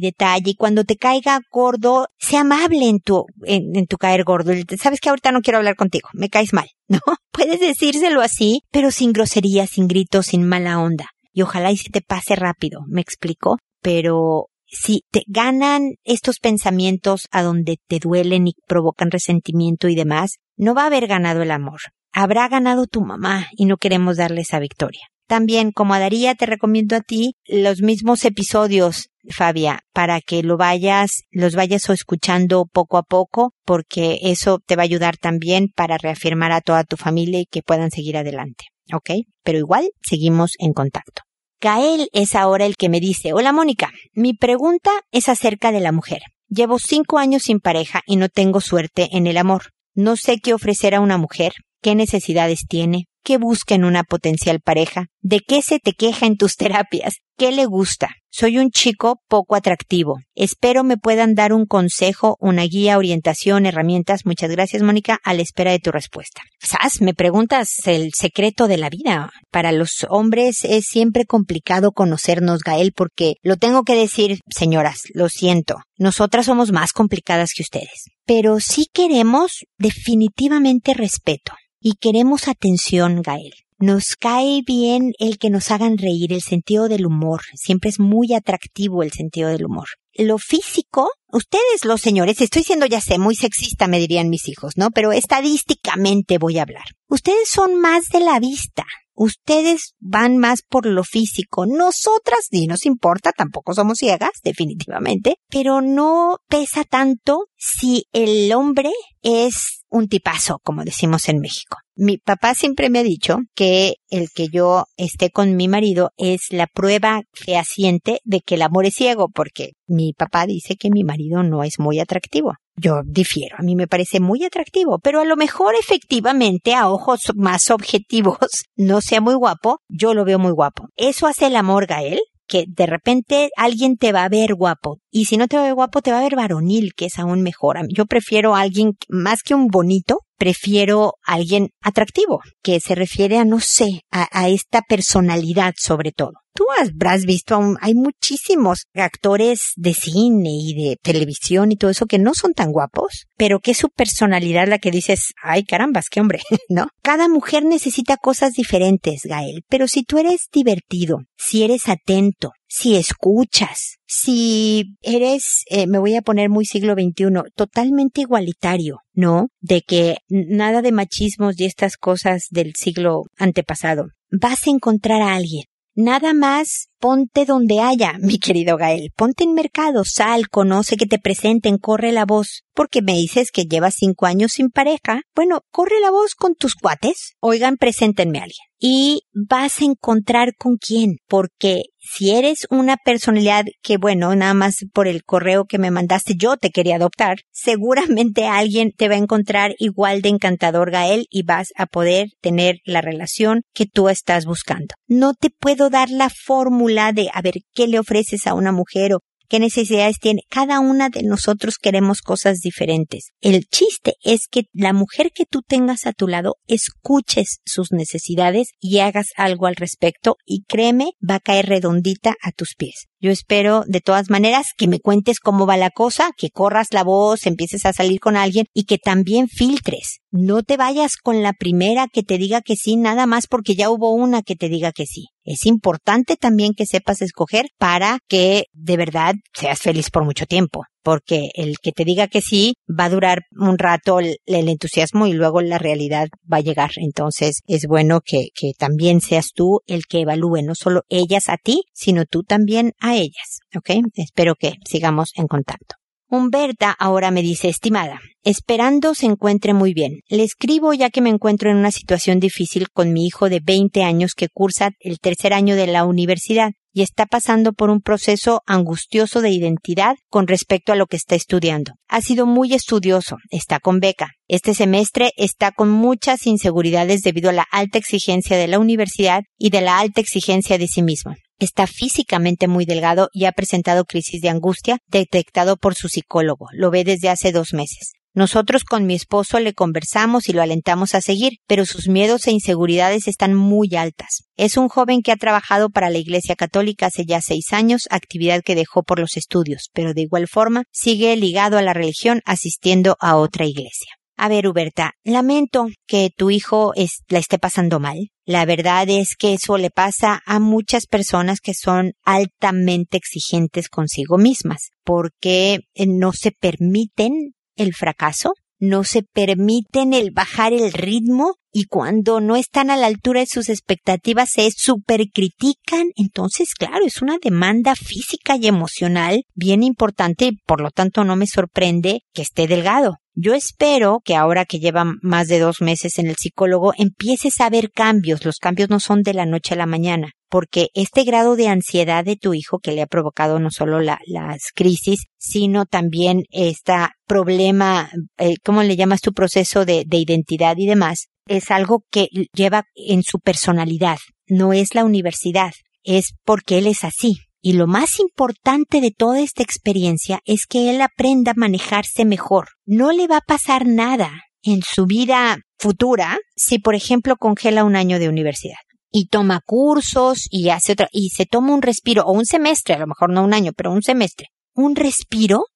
detalle. 0.00 0.50
Y 0.50 0.54
cuando 0.54 0.84
te 0.84 0.96
caiga 0.96 1.40
gordo, 1.50 2.08
sea 2.18 2.40
amable 2.40 2.88
en 2.88 3.00
tu, 3.00 3.26
en, 3.44 3.86
tu 3.86 3.96
caer 3.96 4.24
gordo. 4.24 4.52
Sabes 4.80 5.00
que 5.00 5.08
ahorita 5.08 5.32
no 5.32 5.40
quiero 5.40 5.58
hablar 5.58 5.76
contigo, 5.76 6.08
me 6.14 6.28
caes 6.28 6.52
mal, 6.52 6.68
¿no? 6.88 7.00
Puedes 7.30 7.60
decírselo 7.60 8.20
así, 8.20 8.62
pero 8.70 8.90
sin 8.90 9.12
grosería, 9.12 9.66
sin 9.66 9.88
gritos, 9.88 10.26
sin 10.26 10.46
mala 10.46 10.80
onda. 10.80 11.06
Y 11.32 11.42
ojalá 11.42 11.72
y 11.72 11.76
se 11.76 11.90
te 11.90 12.02
pase 12.02 12.36
rápido, 12.36 12.80
¿me 12.88 13.00
explico? 13.00 13.56
Pero 13.80 14.48
si 14.66 15.04
te 15.10 15.22
ganan 15.26 15.94
estos 16.04 16.38
pensamientos 16.38 17.28
a 17.30 17.42
donde 17.42 17.78
te 17.88 17.98
duelen 17.98 18.48
y 18.48 18.54
provocan 18.66 19.10
resentimiento 19.10 19.88
y 19.88 19.94
demás, 19.94 20.38
no 20.56 20.74
va 20.74 20.84
a 20.84 20.86
haber 20.86 21.06
ganado 21.06 21.42
el 21.42 21.50
amor. 21.50 21.80
Habrá 22.12 22.48
ganado 22.48 22.86
tu 22.86 23.02
mamá 23.02 23.46
y 23.52 23.66
no 23.66 23.76
queremos 23.76 24.16
darle 24.16 24.42
esa 24.42 24.58
victoria. 24.58 25.11
También, 25.32 25.72
como 25.72 25.94
a 25.94 25.98
Daría, 25.98 26.34
te 26.34 26.44
recomiendo 26.44 26.94
a 26.94 27.00
ti 27.00 27.36
los 27.46 27.80
mismos 27.80 28.26
episodios, 28.26 29.08
Fabia, 29.30 29.80
para 29.94 30.20
que 30.20 30.42
lo 30.42 30.58
vayas, 30.58 31.22
los 31.30 31.54
vayas 31.54 31.88
escuchando 31.88 32.66
poco 32.70 32.98
a 32.98 33.02
poco, 33.02 33.54
porque 33.64 34.18
eso 34.20 34.58
te 34.58 34.76
va 34.76 34.82
a 34.82 34.84
ayudar 34.84 35.16
también 35.16 35.68
para 35.74 35.96
reafirmar 35.96 36.52
a 36.52 36.60
toda 36.60 36.84
tu 36.84 36.98
familia 36.98 37.40
y 37.40 37.46
que 37.46 37.62
puedan 37.62 37.90
seguir 37.90 38.18
adelante. 38.18 38.66
¿Ok? 38.92 39.24
Pero 39.42 39.56
igual 39.56 39.88
seguimos 40.02 40.50
en 40.58 40.74
contacto. 40.74 41.22
Gael 41.62 42.10
es 42.12 42.34
ahora 42.34 42.66
el 42.66 42.76
que 42.76 42.90
me 42.90 43.00
dice, 43.00 43.32
hola 43.32 43.52
Mónica, 43.52 43.90
mi 44.12 44.34
pregunta 44.34 44.90
es 45.12 45.30
acerca 45.30 45.72
de 45.72 45.80
la 45.80 45.92
mujer. 45.92 46.20
Llevo 46.48 46.78
cinco 46.78 47.16
años 47.16 47.44
sin 47.44 47.58
pareja 47.58 48.02
y 48.04 48.16
no 48.16 48.28
tengo 48.28 48.60
suerte 48.60 49.08
en 49.12 49.26
el 49.26 49.38
amor. 49.38 49.70
No 49.94 50.16
sé 50.16 50.40
qué 50.40 50.52
ofrecer 50.52 50.94
a 50.94 51.00
una 51.00 51.16
mujer, 51.16 51.54
qué 51.80 51.94
necesidades 51.94 52.66
tiene, 52.68 53.06
qué 53.22 53.38
busca 53.38 53.74
en 53.74 53.84
una 53.84 54.04
potencial 54.04 54.60
pareja, 54.60 55.06
de 55.20 55.40
qué 55.40 55.62
se 55.62 55.78
te 55.78 55.92
queja 55.92 56.26
en 56.26 56.36
tus 56.36 56.56
terapias, 56.56 57.14
qué 57.36 57.52
le 57.52 57.66
gusta. 57.66 58.10
Soy 58.30 58.56
un 58.56 58.70
chico 58.70 59.20
poco 59.28 59.56
atractivo. 59.56 60.18
Espero 60.34 60.84
me 60.84 60.96
puedan 60.96 61.34
dar 61.34 61.52
un 61.52 61.66
consejo, 61.66 62.36
una 62.40 62.62
guía, 62.62 62.96
orientación, 62.96 63.66
herramientas. 63.66 64.22
Muchas 64.24 64.50
gracias, 64.50 64.82
Mónica, 64.82 65.18
a 65.22 65.34
la 65.34 65.42
espera 65.42 65.70
de 65.70 65.80
tu 65.80 65.90
respuesta. 65.90 66.40
¿Sabes? 66.58 67.02
Me 67.02 67.12
preguntas 67.12 67.68
el 67.84 68.12
secreto 68.14 68.68
de 68.68 68.78
la 68.78 68.88
vida. 68.88 69.30
Para 69.50 69.70
los 69.72 70.06
hombres 70.08 70.64
es 70.64 70.86
siempre 70.86 71.26
complicado 71.26 71.92
conocernos, 71.92 72.60
Gael, 72.60 72.92
porque 72.96 73.34
lo 73.42 73.56
tengo 73.56 73.82
que 73.82 73.96
decir, 73.96 74.40
señoras, 74.48 75.02
lo 75.12 75.28
siento. 75.28 75.76
Nosotras 75.98 76.46
somos 76.46 76.72
más 76.72 76.92
complicadas 76.92 77.50
que 77.54 77.62
ustedes. 77.62 78.06
Pero 78.24 78.60
sí 78.60 78.86
queremos 78.94 79.64
definitivamente 79.78 80.94
respeto. 80.94 81.52
Y 81.84 81.94
queremos 81.94 82.46
atención, 82.46 83.22
Gael. 83.22 83.54
Nos 83.80 84.14
cae 84.14 84.62
bien 84.64 85.14
el 85.18 85.38
que 85.38 85.50
nos 85.50 85.72
hagan 85.72 85.98
reír, 85.98 86.32
el 86.32 86.40
sentido 86.40 86.86
del 86.86 87.06
humor. 87.06 87.40
Siempre 87.54 87.90
es 87.90 87.98
muy 87.98 88.34
atractivo 88.34 89.02
el 89.02 89.10
sentido 89.10 89.48
del 89.48 89.66
humor. 89.66 89.88
Lo 90.14 90.38
físico, 90.38 91.10
ustedes 91.32 91.84
los 91.84 92.00
señores, 92.00 92.40
estoy 92.40 92.62
siendo 92.62 92.86
ya 92.86 93.00
sé, 93.00 93.18
muy 93.18 93.34
sexista 93.34 93.88
me 93.88 93.98
dirían 93.98 94.28
mis 94.28 94.48
hijos, 94.48 94.74
¿no? 94.76 94.90
Pero 94.90 95.10
estadísticamente 95.10 96.38
voy 96.38 96.58
a 96.58 96.62
hablar. 96.62 96.84
Ustedes 97.08 97.48
son 97.48 97.74
más 97.74 98.04
de 98.12 98.20
la 98.20 98.38
vista. 98.38 98.84
Ustedes 99.14 99.94
van 100.00 100.38
más 100.38 100.62
por 100.62 100.86
lo 100.86 101.04
físico. 101.04 101.66
Nosotras, 101.66 102.48
ni 102.50 102.66
nos 102.66 102.86
importa, 102.86 103.32
tampoco 103.32 103.74
somos 103.74 103.98
ciegas, 103.98 104.32
definitivamente, 104.42 105.36
pero 105.48 105.80
no 105.80 106.38
pesa 106.48 106.84
tanto 106.84 107.46
si 107.56 108.04
el 108.12 108.52
hombre 108.52 108.90
es 109.22 109.84
un 109.88 110.08
tipazo, 110.08 110.58
como 110.64 110.84
decimos 110.84 111.28
en 111.28 111.38
México. 111.38 111.76
Mi 111.94 112.16
papá 112.16 112.54
siempre 112.54 112.88
me 112.88 113.00
ha 113.00 113.02
dicho 113.02 113.36
que 113.54 113.96
el 114.08 114.28
que 114.34 114.48
yo 114.48 114.86
esté 114.96 115.30
con 115.30 115.54
mi 115.54 115.68
marido 115.68 116.10
es 116.16 116.46
la 116.50 116.66
prueba 116.66 117.22
fehaciente 117.32 118.20
de 118.24 118.40
que 118.40 118.54
el 118.54 118.62
amor 118.62 118.86
es 118.86 118.94
ciego, 118.94 119.28
porque 119.28 119.72
mi 119.86 120.14
papá 120.14 120.46
dice 120.46 120.76
que 120.76 120.90
mi 120.90 121.04
marido 121.04 121.42
no 121.42 121.62
es 121.62 121.78
muy 121.78 122.00
atractivo. 122.00 122.54
Yo 122.76 123.02
difiero, 123.04 123.56
a 123.58 123.62
mí 123.62 123.76
me 123.76 123.86
parece 123.86 124.20
muy 124.20 124.44
atractivo, 124.44 124.98
pero 124.98 125.20
a 125.20 125.24
lo 125.24 125.36
mejor 125.36 125.74
efectivamente 125.74 126.74
a 126.74 126.88
ojos 126.88 127.20
más 127.34 127.70
objetivos 127.70 128.38
no 128.76 129.00
sea 129.00 129.20
muy 129.20 129.34
guapo, 129.34 129.80
yo 129.88 130.14
lo 130.14 130.24
veo 130.24 130.38
muy 130.38 130.52
guapo. 130.52 130.88
¿Eso 130.96 131.26
hace 131.26 131.46
el 131.46 131.56
amor, 131.56 131.86
Gael? 131.86 132.20
que 132.48 132.66
de 132.68 132.84
repente 132.84 133.48
alguien 133.56 133.96
te 133.96 134.12
va 134.12 134.24
a 134.24 134.28
ver 134.28 134.54
guapo. 134.54 134.98
Y 135.10 135.24
si 135.24 135.38
no 135.38 135.48
te 135.48 135.56
va 135.56 135.62
a 135.62 135.66
ver 135.66 135.74
guapo, 135.74 136.02
te 136.02 136.12
va 136.12 136.18
a 136.18 136.22
ver 136.22 136.36
varonil, 136.36 136.92
que 136.94 137.06
es 137.06 137.18
aún 137.18 137.40
mejor. 137.40 137.78
Yo 137.88 138.04
prefiero 138.04 138.54
a 138.54 138.60
alguien 138.60 138.92
más 139.08 139.38
que 139.42 139.54
un 139.54 139.68
bonito, 139.68 140.18
prefiero 140.36 141.14
alguien 141.24 141.70
atractivo, 141.80 142.40
que 142.62 142.78
se 142.80 142.94
refiere 142.94 143.38
a, 143.38 143.46
no 143.46 143.58
sé, 143.60 144.02
a 144.10 144.50
esta 144.50 144.82
personalidad 144.82 145.72
sobre 145.78 146.12
todo 146.12 146.32
tú 146.54 146.64
habrás 146.78 147.24
visto, 147.24 147.60
hay 147.80 147.94
muchísimos 147.94 148.86
actores 148.94 149.72
de 149.76 149.94
cine 149.94 150.50
y 150.52 150.74
de 150.74 150.96
televisión 151.02 151.72
y 151.72 151.76
todo 151.76 151.90
eso 151.90 152.06
que 152.06 152.18
no 152.18 152.34
son 152.34 152.52
tan 152.52 152.72
guapos, 152.72 153.26
pero 153.36 153.60
que 153.60 153.72
es 153.72 153.78
su 153.78 153.88
personalidad 153.88 154.68
la 154.68 154.78
que 154.78 154.90
dices, 154.90 155.32
ay 155.42 155.64
carambas, 155.64 156.06
qué 156.10 156.20
hombre, 156.20 156.40
¿no? 156.68 156.88
Cada 157.02 157.28
mujer 157.28 157.64
necesita 157.64 158.16
cosas 158.16 158.52
diferentes, 158.52 159.22
Gael, 159.24 159.62
pero 159.68 159.88
si 159.88 160.02
tú 160.02 160.18
eres 160.18 160.48
divertido, 160.52 161.18
si 161.36 161.64
eres 161.64 161.88
atento, 161.88 162.52
si 162.68 162.96
escuchas, 162.96 163.96
si 164.06 164.96
eres, 165.02 165.64
eh, 165.68 165.86
me 165.86 165.98
voy 165.98 166.14
a 166.14 166.22
poner 166.22 166.48
muy 166.48 166.64
siglo 166.64 166.94
XXI, 166.94 167.50
totalmente 167.54 168.22
igualitario, 168.22 169.00
¿no? 169.12 169.48
De 169.60 169.82
que 169.82 170.16
nada 170.28 170.80
de 170.80 170.92
machismos 170.92 171.60
y 171.60 171.64
estas 171.64 171.96
cosas 171.96 172.46
del 172.50 172.72
siglo 172.74 173.24
antepasado. 173.36 174.06
Vas 174.30 174.66
a 174.66 174.70
encontrar 174.70 175.20
a 175.20 175.34
alguien 175.34 175.64
Nada 175.94 176.32
más 176.32 176.88
ponte 176.98 177.44
donde 177.44 177.80
haya, 177.80 178.14
mi 178.18 178.38
querido 178.38 178.78
Gael. 178.78 179.10
Ponte 179.14 179.44
en 179.44 179.52
mercado, 179.52 180.04
sal, 180.04 180.48
conoce 180.48 180.96
que 180.96 181.06
te 181.06 181.18
presenten, 181.18 181.76
corre 181.76 182.12
la 182.12 182.24
voz. 182.24 182.62
Porque 182.74 183.02
me 183.02 183.12
dices 183.12 183.50
que 183.50 183.64
llevas 183.64 183.96
cinco 183.98 184.24
años 184.24 184.52
sin 184.52 184.70
pareja. 184.70 185.22
Bueno, 185.34 185.60
corre 185.70 186.00
la 186.00 186.10
voz 186.10 186.34
con 186.34 186.54
tus 186.54 186.74
cuates. 186.74 187.34
Oigan, 187.40 187.76
preséntenme 187.76 188.38
a 188.38 188.44
alguien. 188.44 188.66
Y 188.78 189.22
vas 189.34 189.82
a 189.82 189.84
encontrar 189.84 190.54
con 190.56 190.76
quién. 190.76 191.16
Porque 191.28 191.82
si 192.02 192.32
eres 192.32 192.66
una 192.68 192.96
personalidad 192.96 193.64
que, 193.80 193.96
bueno, 193.96 194.34
nada 194.34 194.54
más 194.54 194.76
por 194.92 195.06
el 195.06 195.22
correo 195.22 195.64
que 195.64 195.78
me 195.78 195.92
mandaste 195.92 196.34
yo 196.36 196.56
te 196.56 196.70
quería 196.70 196.96
adoptar, 196.96 197.38
seguramente 197.52 198.46
alguien 198.48 198.90
te 198.90 199.08
va 199.08 199.14
a 199.14 199.18
encontrar 199.18 199.74
igual 199.78 200.20
de 200.20 200.30
encantador, 200.30 200.90
Gael, 200.90 201.26
y 201.30 201.44
vas 201.44 201.68
a 201.76 201.86
poder 201.86 202.28
tener 202.40 202.76
la 202.84 203.00
relación 203.00 203.62
que 203.72 203.86
tú 203.86 204.08
estás 204.08 204.44
buscando. 204.44 204.94
No 205.06 205.32
te 205.34 205.50
puedo 205.50 205.90
dar 205.90 206.10
la 206.10 206.28
fórmula 206.28 207.12
de 207.12 207.30
a 207.32 207.40
ver 207.40 207.54
qué 207.72 207.86
le 207.86 208.00
ofreces 208.00 208.46
a 208.46 208.54
una 208.54 208.72
mujer 208.72 209.14
o 209.14 209.20
qué 209.52 209.60
necesidades 209.60 210.18
tiene. 210.18 210.44
Cada 210.48 210.80
una 210.80 211.10
de 211.10 211.24
nosotros 211.24 211.76
queremos 211.76 212.22
cosas 212.22 212.60
diferentes. 212.60 213.32
El 213.42 213.66
chiste 213.66 214.14
es 214.22 214.48
que 214.50 214.62
la 214.72 214.94
mujer 214.94 215.30
que 215.34 215.44
tú 215.44 215.60
tengas 215.60 216.06
a 216.06 216.14
tu 216.14 216.26
lado 216.26 216.56
escuches 216.68 217.60
sus 217.66 217.92
necesidades 217.92 218.68
y 218.80 219.00
hagas 219.00 219.26
algo 219.36 219.66
al 219.66 219.76
respecto 219.76 220.36
y 220.46 220.64
créeme, 220.66 221.10
va 221.28 221.34
a 221.34 221.40
caer 221.40 221.66
redondita 221.66 222.34
a 222.42 222.52
tus 222.52 222.74
pies. 222.78 223.11
Yo 223.22 223.30
espero 223.30 223.84
de 223.86 224.00
todas 224.00 224.30
maneras 224.30 224.72
que 224.76 224.88
me 224.88 224.98
cuentes 224.98 225.38
cómo 225.38 225.64
va 225.64 225.76
la 225.76 225.90
cosa, 225.90 226.32
que 226.36 226.50
corras 226.50 226.88
la 226.90 227.04
voz, 227.04 227.46
empieces 227.46 227.86
a 227.86 227.92
salir 227.92 228.18
con 228.18 228.36
alguien 228.36 228.66
y 228.74 228.82
que 228.82 228.98
también 228.98 229.46
filtres. 229.46 230.18
No 230.32 230.64
te 230.64 230.76
vayas 230.76 231.16
con 231.16 231.40
la 231.40 231.52
primera 231.52 232.08
que 232.12 232.24
te 232.24 232.36
diga 232.36 232.62
que 232.62 232.74
sí, 232.74 232.96
nada 232.96 233.26
más 233.26 233.46
porque 233.46 233.76
ya 233.76 233.90
hubo 233.90 234.10
una 234.10 234.42
que 234.42 234.56
te 234.56 234.68
diga 234.68 234.90
que 234.90 235.06
sí. 235.06 235.28
Es 235.44 235.66
importante 235.66 236.34
también 236.36 236.72
que 236.74 236.84
sepas 236.84 237.22
escoger 237.22 237.66
para 237.78 238.18
que 238.26 238.64
de 238.72 238.96
verdad 238.96 239.34
seas 239.54 239.78
feliz 239.78 240.10
por 240.10 240.24
mucho 240.24 240.46
tiempo, 240.46 240.82
porque 241.02 241.50
el 241.54 241.78
que 241.78 241.92
te 241.92 242.04
diga 242.04 242.28
que 242.28 242.40
sí 242.40 242.74
va 242.88 243.04
a 243.04 243.10
durar 243.10 243.42
un 243.52 243.78
rato 243.78 244.20
el, 244.20 244.38
entusiasmo 244.46 245.26
y 245.26 245.32
luego 245.32 245.60
la 245.60 245.78
realidad 245.78 246.28
va 246.50 246.58
a 246.58 246.62
llegar. 246.62 246.90
Entonces 246.96 247.60
es 247.66 247.86
bueno 247.86 248.20
que, 248.24 248.48
que 248.54 248.72
también 248.78 249.20
seas 249.20 249.50
tú 249.54 249.80
el 249.86 250.04
que 250.06 250.20
evalúe, 250.20 250.62
no 250.62 250.74
solo 250.74 251.02
ellas 251.08 251.44
a 251.48 251.56
ti, 251.56 251.82
sino 251.92 252.24
tú 252.24 252.42
también 252.42 252.92
a 253.00 253.16
ellas. 253.16 253.60
¿Ok? 253.76 253.90
Espero 254.14 254.54
que 254.54 254.74
sigamos 254.84 255.30
en 255.36 255.46
contacto. 255.46 255.96
Humberta 256.32 256.96
ahora 256.98 257.30
me 257.30 257.42
dice, 257.42 257.68
estimada, 257.68 258.18
esperando 258.42 259.14
se 259.14 259.26
encuentre 259.26 259.74
muy 259.74 259.92
bien. 259.92 260.20
Le 260.28 260.44
escribo 260.44 260.94
ya 260.94 261.10
que 261.10 261.20
me 261.20 261.28
encuentro 261.28 261.70
en 261.70 261.76
una 261.76 261.90
situación 261.90 262.40
difícil 262.40 262.88
con 262.90 263.12
mi 263.12 263.26
hijo 263.26 263.50
de 263.50 263.60
20 263.62 264.02
años 264.02 264.32
que 264.34 264.48
cursa 264.48 264.92
el 265.00 265.18
tercer 265.18 265.52
año 265.52 265.76
de 265.76 265.88
la 265.88 266.06
universidad. 266.06 266.72
Y 266.92 267.02
está 267.02 267.26
pasando 267.26 267.72
por 267.72 267.90
un 267.90 268.00
proceso 268.00 268.60
angustioso 268.66 269.40
de 269.40 269.50
identidad 269.50 270.16
con 270.28 270.46
respecto 270.46 270.92
a 270.92 270.96
lo 270.96 271.06
que 271.06 271.16
está 271.16 271.34
estudiando. 271.34 271.92
Ha 272.08 272.20
sido 272.20 272.46
muy 272.46 272.74
estudioso, 272.74 273.36
está 273.50 273.80
con 273.80 274.00
beca. 274.00 274.30
Este 274.48 274.74
semestre 274.74 275.30
está 275.36 275.72
con 275.72 275.88
muchas 275.90 276.46
inseguridades 276.46 277.22
debido 277.22 277.50
a 277.50 277.54
la 277.54 277.66
alta 277.70 277.98
exigencia 277.98 278.56
de 278.56 278.68
la 278.68 278.78
universidad 278.78 279.42
y 279.58 279.70
de 279.70 279.80
la 279.80 279.98
alta 279.98 280.20
exigencia 280.20 280.78
de 280.78 280.88
sí 280.88 281.02
mismo. 281.02 281.34
Está 281.58 281.86
físicamente 281.86 282.66
muy 282.68 282.84
delgado 282.84 283.28
y 283.32 283.44
ha 283.44 283.52
presentado 283.52 284.04
crisis 284.04 284.40
de 284.40 284.48
angustia 284.48 284.98
detectado 285.06 285.76
por 285.76 285.94
su 285.94 286.08
psicólogo. 286.08 286.66
Lo 286.72 286.90
ve 286.90 287.04
desde 287.04 287.28
hace 287.28 287.52
dos 287.52 287.72
meses. 287.72 288.12
Nosotros 288.34 288.84
con 288.84 289.04
mi 289.04 289.14
esposo 289.14 289.60
le 289.60 289.74
conversamos 289.74 290.48
y 290.48 290.54
lo 290.54 290.62
alentamos 290.62 291.14
a 291.14 291.20
seguir, 291.20 291.58
pero 291.66 291.84
sus 291.84 292.08
miedos 292.08 292.46
e 292.46 292.52
inseguridades 292.52 293.28
están 293.28 293.54
muy 293.54 293.94
altas. 293.94 294.44
Es 294.56 294.78
un 294.78 294.88
joven 294.88 295.20
que 295.20 295.32
ha 295.32 295.36
trabajado 295.36 295.90
para 295.90 296.08
la 296.08 296.18
Iglesia 296.18 296.56
Católica 296.56 297.06
hace 297.06 297.26
ya 297.26 297.42
seis 297.42 297.72
años, 297.72 298.08
actividad 298.10 298.62
que 298.64 298.74
dejó 298.74 299.02
por 299.02 299.18
los 299.18 299.36
estudios, 299.36 299.90
pero 299.92 300.14
de 300.14 300.22
igual 300.22 300.48
forma 300.48 300.84
sigue 300.90 301.36
ligado 301.36 301.76
a 301.76 301.82
la 301.82 301.92
religión 301.92 302.40
asistiendo 302.46 303.16
a 303.20 303.36
otra 303.36 303.66
iglesia. 303.66 304.12
A 304.36 304.48
ver, 304.48 304.66
Huberta, 304.66 305.12
lamento 305.24 305.86
que 306.06 306.30
tu 306.34 306.50
hijo 306.50 306.92
la 307.28 307.38
esté 307.38 307.58
pasando 307.58 308.00
mal. 308.00 308.30
La 308.44 308.64
verdad 308.64 309.08
es 309.08 309.36
que 309.36 309.54
eso 309.54 309.78
le 309.78 309.90
pasa 309.90 310.42
a 310.46 310.58
muchas 310.58 311.06
personas 311.06 311.60
que 311.60 311.74
son 311.74 312.14
altamente 312.24 313.18
exigentes 313.18 313.88
consigo 313.88 314.38
mismas, 314.38 314.90
porque 315.04 315.80
eh, 315.94 316.06
no 316.06 316.32
se 316.32 316.50
permiten 316.50 317.52
el 317.76 317.94
fracaso, 317.94 318.52
no 318.78 319.04
se 319.04 319.22
permiten 319.22 320.12
el 320.12 320.32
bajar 320.32 320.72
el 320.72 320.92
ritmo 320.92 321.54
y 321.72 321.84
cuando 321.84 322.40
no 322.40 322.56
están 322.56 322.90
a 322.90 322.96
la 322.96 323.06
altura 323.06 323.40
de 323.40 323.46
sus 323.46 323.68
expectativas 323.68 324.50
se 324.52 324.68
supercritican. 324.76 326.08
Entonces, 326.16 326.74
claro, 326.74 327.04
es 327.06 327.22
una 327.22 327.38
demanda 327.40 327.94
física 327.94 328.56
y 328.56 328.66
emocional 328.66 329.44
bien 329.54 329.84
importante 329.84 330.46
y 330.46 330.56
por 330.66 330.80
lo 330.80 330.90
tanto 330.90 331.22
no 331.22 331.36
me 331.36 331.46
sorprende 331.46 332.22
que 332.34 332.42
esté 332.42 332.66
delgado. 332.66 333.21
Yo 333.34 333.54
espero 333.54 334.20
que 334.22 334.36
ahora 334.36 334.66
que 334.66 334.78
lleva 334.78 335.06
más 335.22 335.48
de 335.48 335.58
dos 335.58 335.80
meses 335.80 336.18
en 336.18 336.26
el 336.26 336.36
psicólogo 336.36 336.92
empieces 336.98 337.62
a 337.62 337.70
ver 337.70 337.90
cambios. 337.90 338.44
Los 338.44 338.58
cambios 338.58 338.90
no 338.90 339.00
son 339.00 339.22
de 339.22 339.32
la 339.32 339.46
noche 339.46 339.72
a 339.72 339.78
la 339.78 339.86
mañana, 339.86 340.32
porque 340.50 340.88
este 340.92 341.24
grado 341.24 341.56
de 341.56 341.68
ansiedad 341.68 342.26
de 342.26 342.36
tu 342.36 342.52
hijo 342.52 342.78
que 342.78 342.92
le 342.92 343.00
ha 343.00 343.06
provocado 343.06 343.58
no 343.58 343.70
solo 343.70 344.00
las 344.00 344.62
crisis, 344.74 345.24
sino 345.38 345.86
también 345.86 346.42
este 346.50 346.92
problema, 347.26 348.10
eh, 348.36 348.56
¿cómo 348.62 348.82
le 348.82 348.96
llamas 348.96 349.22
tu 349.22 349.32
proceso 349.32 349.86
de, 349.86 350.04
de 350.06 350.18
identidad 350.18 350.76
y 350.76 350.86
demás? 350.86 351.28
Es 351.46 351.70
algo 351.70 352.04
que 352.10 352.28
lleva 352.52 352.84
en 352.94 353.22
su 353.22 353.38
personalidad. 353.38 354.18
No 354.46 354.74
es 354.74 354.94
la 354.94 355.06
universidad, 355.06 355.72
es 356.04 356.34
porque 356.44 356.76
él 356.76 356.86
es 356.86 357.02
así. 357.02 357.38
Y 357.62 357.74
lo 357.74 357.86
más 357.86 358.18
importante 358.18 359.00
de 359.00 359.12
toda 359.12 359.40
esta 359.40 359.62
experiencia 359.62 360.40
es 360.44 360.66
que 360.66 360.90
él 360.90 361.00
aprenda 361.00 361.52
a 361.52 361.56
manejarse 361.56 362.24
mejor. 362.24 362.70
No 362.84 363.12
le 363.12 363.28
va 363.28 363.38
a 363.38 363.46
pasar 363.46 363.86
nada 363.86 364.32
en 364.62 364.82
su 364.82 365.06
vida 365.06 365.56
futura 365.78 366.38
si, 366.56 366.78
por 366.78 366.96
ejemplo, 366.96 367.36
congela 367.36 367.84
un 367.84 367.94
año 367.96 368.18
de 368.18 368.28
universidad 368.28 368.78
y 369.12 369.26
toma 369.26 369.60
cursos 369.64 370.48
y 370.50 370.70
hace 370.70 370.92
otra, 370.92 371.08
y 371.12 371.30
se 371.30 371.46
toma 371.46 371.74
un 371.74 371.82
respiro 371.82 372.24
o 372.24 372.32
un 372.32 372.46
semestre, 372.46 372.94
a 372.94 372.98
lo 372.98 373.06
mejor 373.06 373.30
no 373.30 373.44
un 373.44 373.54
año, 373.54 373.72
pero 373.76 373.92
un 373.92 374.02
semestre, 374.02 374.48
un 374.74 374.96
respiro 374.96 375.66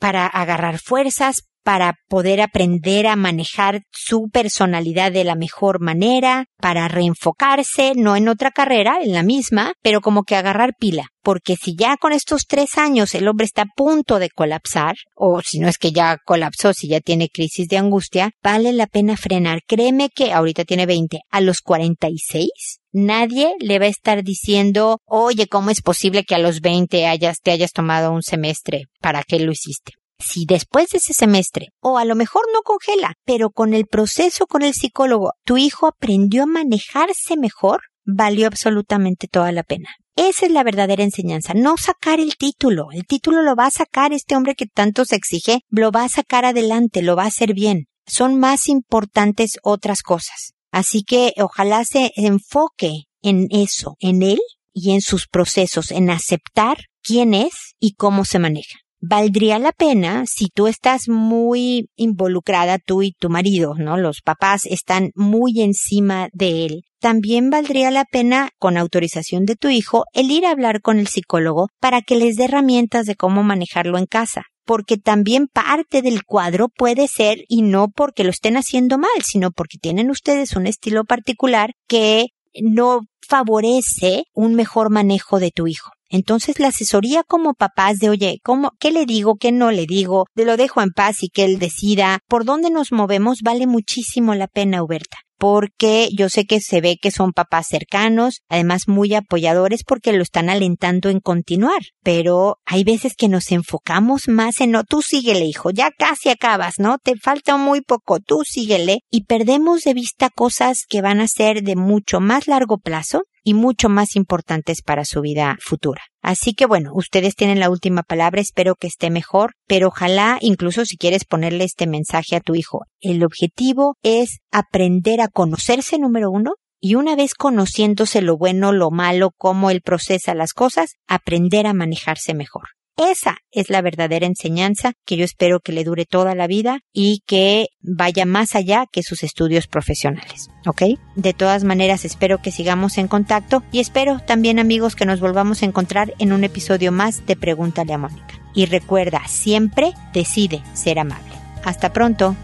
para 0.00 0.26
agarrar 0.26 0.80
fuerzas, 0.80 1.44
para 1.62 1.94
poder 2.08 2.40
aprender 2.40 3.06
a 3.06 3.16
manejar 3.16 3.82
su 3.92 4.28
personalidad 4.32 5.12
de 5.12 5.24
la 5.24 5.34
mejor 5.34 5.80
manera, 5.80 6.46
para 6.56 6.88
reenfocarse, 6.88 7.92
no 7.96 8.16
en 8.16 8.28
otra 8.28 8.50
carrera, 8.50 8.98
en 9.02 9.12
la 9.12 9.22
misma, 9.22 9.74
pero 9.82 10.00
como 10.00 10.24
que 10.24 10.36
agarrar 10.36 10.72
pila. 10.78 11.08
Porque 11.22 11.56
si 11.56 11.76
ya 11.76 11.96
con 11.98 12.12
estos 12.12 12.46
tres 12.48 12.78
años 12.78 13.14
el 13.14 13.28
hombre 13.28 13.44
está 13.44 13.62
a 13.62 13.72
punto 13.76 14.18
de 14.18 14.30
colapsar, 14.30 14.96
o 15.14 15.42
si 15.42 15.58
no 15.58 15.68
es 15.68 15.76
que 15.76 15.92
ya 15.92 16.16
colapsó, 16.24 16.72
si 16.72 16.88
ya 16.88 17.00
tiene 17.00 17.28
crisis 17.28 17.68
de 17.68 17.76
angustia, 17.76 18.30
vale 18.42 18.72
la 18.72 18.86
pena 18.86 19.16
frenar. 19.18 19.60
Créeme 19.66 20.08
que 20.08 20.32
ahorita 20.32 20.64
tiene 20.64 20.86
20, 20.86 21.20
a 21.30 21.40
los 21.42 21.60
46 21.60 22.80
Nadie 22.92 23.54
le 23.60 23.78
va 23.78 23.84
a 23.84 23.88
estar 23.88 24.24
diciendo, 24.24 24.98
oye, 25.06 25.46
¿cómo 25.46 25.70
es 25.70 25.80
posible 25.80 26.24
que 26.24 26.34
a 26.34 26.38
los 26.38 26.60
20 26.60 27.06
hayas, 27.06 27.38
te 27.40 27.52
hayas 27.52 27.70
tomado 27.70 28.12
un 28.12 28.22
semestre? 28.22 28.86
¿Para 29.00 29.22
qué 29.22 29.38
lo 29.38 29.52
hiciste? 29.52 29.89
Si 30.20 30.44
después 30.46 30.90
de 30.90 30.98
ese 30.98 31.14
semestre, 31.14 31.68
o 31.80 31.98
a 31.98 32.04
lo 32.04 32.14
mejor 32.14 32.42
no 32.52 32.62
congela, 32.62 33.14
pero 33.24 33.50
con 33.50 33.74
el 33.74 33.86
proceso 33.86 34.46
con 34.46 34.62
el 34.62 34.74
psicólogo, 34.74 35.32
tu 35.44 35.56
hijo 35.56 35.86
aprendió 35.86 36.44
a 36.44 36.46
manejarse 36.46 37.36
mejor, 37.36 37.80
valió 38.04 38.46
absolutamente 38.46 39.28
toda 39.28 39.52
la 39.52 39.62
pena. 39.62 39.88
Esa 40.16 40.46
es 40.46 40.52
la 40.52 40.64
verdadera 40.64 41.02
enseñanza, 41.02 41.54
no 41.54 41.76
sacar 41.76 42.20
el 42.20 42.36
título. 42.36 42.88
El 42.92 43.06
título 43.06 43.42
lo 43.42 43.56
va 43.56 43.66
a 43.66 43.70
sacar 43.70 44.12
este 44.12 44.36
hombre 44.36 44.54
que 44.54 44.66
tanto 44.66 45.04
se 45.04 45.16
exige, 45.16 45.60
lo 45.70 45.90
va 45.92 46.04
a 46.04 46.08
sacar 46.08 46.44
adelante, 46.44 47.02
lo 47.02 47.16
va 47.16 47.24
a 47.24 47.28
hacer 47.28 47.54
bien. 47.54 47.86
Son 48.06 48.38
más 48.38 48.68
importantes 48.68 49.58
otras 49.62 50.02
cosas. 50.02 50.52
Así 50.72 51.02
que 51.02 51.32
ojalá 51.38 51.84
se 51.84 52.12
enfoque 52.16 53.04
en 53.22 53.46
eso, 53.50 53.96
en 54.00 54.22
él 54.22 54.40
y 54.72 54.92
en 54.92 55.00
sus 55.00 55.26
procesos, 55.26 55.90
en 55.90 56.10
aceptar 56.10 56.78
quién 57.02 57.34
es 57.34 57.74
y 57.78 57.94
cómo 57.94 58.24
se 58.24 58.38
maneja 58.38 58.78
valdría 59.00 59.58
la 59.58 59.72
pena 59.72 60.24
si 60.26 60.48
tú 60.48 60.66
estás 60.66 61.08
muy 61.08 61.88
involucrada, 61.96 62.78
tú 62.78 63.02
y 63.02 63.12
tu 63.12 63.30
marido, 63.30 63.74
¿no? 63.76 63.96
Los 63.96 64.20
papás 64.22 64.62
están 64.64 65.10
muy 65.14 65.60
encima 65.60 66.28
de 66.32 66.66
él. 66.66 66.82
También 67.00 67.50
valdría 67.50 67.90
la 67.90 68.04
pena, 68.04 68.50
con 68.58 68.76
autorización 68.76 69.46
de 69.46 69.56
tu 69.56 69.68
hijo, 69.68 70.04
el 70.12 70.30
ir 70.30 70.44
a 70.44 70.50
hablar 70.50 70.82
con 70.82 70.98
el 70.98 71.08
psicólogo 71.08 71.68
para 71.80 72.02
que 72.02 72.16
les 72.16 72.36
dé 72.36 72.44
herramientas 72.44 73.06
de 73.06 73.16
cómo 73.16 73.42
manejarlo 73.42 73.98
en 73.98 74.06
casa 74.06 74.42
porque 74.70 74.98
también 74.98 75.48
parte 75.48 76.00
del 76.00 76.22
cuadro 76.22 76.68
puede 76.68 77.08
ser, 77.08 77.38
y 77.48 77.62
no 77.62 77.88
porque 77.88 78.22
lo 78.22 78.30
estén 78.30 78.56
haciendo 78.56 78.98
mal, 78.98 79.10
sino 79.24 79.50
porque 79.50 79.78
tienen 79.78 80.10
ustedes 80.10 80.54
un 80.54 80.68
estilo 80.68 81.02
particular 81.04 81.72
que 81.88 82.26
no 82.62 83.00
favorece 83.26 84.26
un 84.32 84.54
mejor 84.54 84.90
manejo 84.90 85.40
de 85.40 85.50
tu 85.50 85.66
hijo. 85.66 85.90
Entonces 86.10 86.58
la 86.58 86.68
asesoría 86.68 87.22
como 87.22 87.54
papás 87.54 87.98
de, 87.98 88.10
oye, 88.10 88.38
¿cómo, 88.42 88.72
qué 88.78 88.90
le 88.90 89.06
digo, 89.06 89.36
qué 89.36 89.52
no 89.52 89.70
le 89.70 89.86
digo? 89.86 90.26
De 90.34 90.44
lo 90.44 90.56
dejo 90.56 90.82
en 90.82 90.90
paz 90.90 91.22
y 91.22 91.28
que 91.28 91.44
él 91.44 91.58
decida 91.58 92.18
por 92.28 92.44
dónde 92.44 92.70
nos 92.70 92.92
movemos 92.92 93.38
vale 93.42 93.66
muchísimo 93.66 94.34
la 94.34 94.48
pena, 94.48 94.82
Huberta 94.82 95.18
porque 95.40 96.10
yo 96.14 96.28
sé 96.28 96.44
que 96.44 96.60
se 96.60 96.82
ve 96.82 96.98
que 97.00 97.10
son 97.10 97.32
papás 97.32 97.66
cercanos, 97.66 98.42
además 98.50 98.88
muy 98.88 99.14
apoyadores 99.14 99.84
porque 99.84 100.12
lo 100.12 100.22
están 100.22 100.50
alentando 100.50 101.08
en 101.08 101.18
continuar, 101.18 101.80
pero 102.04 102.58
hay 102.66 102.84
veces 102.84 103.14
que 103.16 103.28
nos 103.28 103.50
enfocamos 103.50 104.28
más 104.28 104.60
en 104.60 104.72
no, 104.72 104.84
tú 104.84 105.00
síguele 105.00 105.46
hijo, 105.46 105.70
ya 105.70 105.92
casi 105.98 106.28
acabas, 106.28 106.74
¿no? 106.78 106.98
Te 107.02 107.16
falta 107.16 107.56
muy 107.56 107.80
poco, 107.80 108.20
tú 108.20 108.42
síguele 108.44 108.98
y 109.10 109.24
perdemos 109.24 109.80
de 109.80 109.94
vista 109.94 110.28
cosas 110.28 110.84
que 110.86 111.00
van 111.00 111.22
a 111.22 111.26
ser 111.26 111.62
de 111.62 111.74
mucho 111.74 112.20
más 112.20 112.46
largo 112.46 112.76
plazo 112.76 113.22
y 113.42 113.54
mucho 113.54 113.88
más 113.88 114.16
importantes 114.16 114.82
para 114.82 115.04
su 115.04 115.20
vida 115.20 115.56
futura. 115.60 116.02
Así 116.22 116.54
que 116.54 116.66
bueno, 116.66 116.90
ustedes 116.94 117.34
tienen 117.34 117.60
la 117.60 117.70
última 117.70 118.02
palabra, 118.02 118.40
espero 118.40 118.74
que 118.74 118.86
esté 118.86 119.10
mejor, 119.10 119.52
pero 119.66 119.88
ojalá 119.88 120.38
incluso 120.40 120.84
si 120.84 120.96
quieres 120.96 121.24
ponerle 121.24 121.64
este 121.64 121.86
mensaje 121.86 122.36
a 122.36 122.40
tu 122.40 122.54
hijo, 122.54 122.80
el 123.00 123.24
objetivo 123.24 123.96
es 124.02 124.38
aprender 124.50 125.20
a 125.20 125.28
conocerse 125.28 125.98
número 125.98 126.30
uno 126.30 126.52
y 126.80 126.94
una 126.94 127.14
vez 127.14 127.34
conociéndose 127.34 128.22
lo 128.22 128.38
bueno, 128.38 128.72
lo 128.72 128.90
malo, 128.90 129.30
cómo 129.36 129.70
él 129.70 129.82
procesa 129.82 130.34
las 130.34 130.52
cosas, 130.52 130.94
aprender 131.06 131.66
a 131.66 131.74
manejarse 131.74 132.34
mejor. 132.34 132.68
Esa 133.00 133.38
es 133.50 133.70
la 133.70 133.80
verdadera 133.80 134.26
enseñanza 134.26 134.92
que 135.06 135.16
yo 135.16 135.24
espero 135.24 135.60
que 135.60 135.72
le 135.72 135.84
dure 135.84 136.04
toda 136.04 136.34
la 136.34 136.46
vida 136.46 136.80
y 136.92 137.22
que 137.26 137.68
vaya 137.80 138.26
más 138.26 138.54
allá 138.54 138.84
que 138.92 139.02
sus 139.02 139.22
estudios 139.22 139.66
profesionales. 139.68 140.50
¿Ok? 140.66 140.82
De 141.16 141.32
todas 141.32 141.64
maneras, 141.64 142.04
espero 142.04 142.42
que 142.42 142.52
sigamos 142.52 142.98
en 142.98 143.08
contacto 143.08 143.62
y 143.72 143.80
espero 143.80 144.20
también 144.20 144.58
amigos 144.58 144.96
que 144.96 145.06
nos 145.06 145.18
volvamos 145.18 145.62
a 145.62 145.64
encontrar 145.64 146.12
en 146.18 146.34
un 146.34 146.44
episodio 146.44 146.92
más 146.92 147.24
de 147.24 147.36
Pregúntale 147.36 147.94
a 147.94 147.98
Mónica. 147.98 148.38
Y 148.54 148.66
recuerda, 148.66 149.26
siempre 149.28 149.94
decide 150.12 150.62
ser 150.74 150.98
amable. 150.98 151.32
Hasta 151.64 151.94
pronto. 151.94 152.36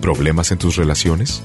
¿Problemas 0.00 0.50
en 0.50 0.58
tus 0.58 0.74
relaciones? 0.74 1.44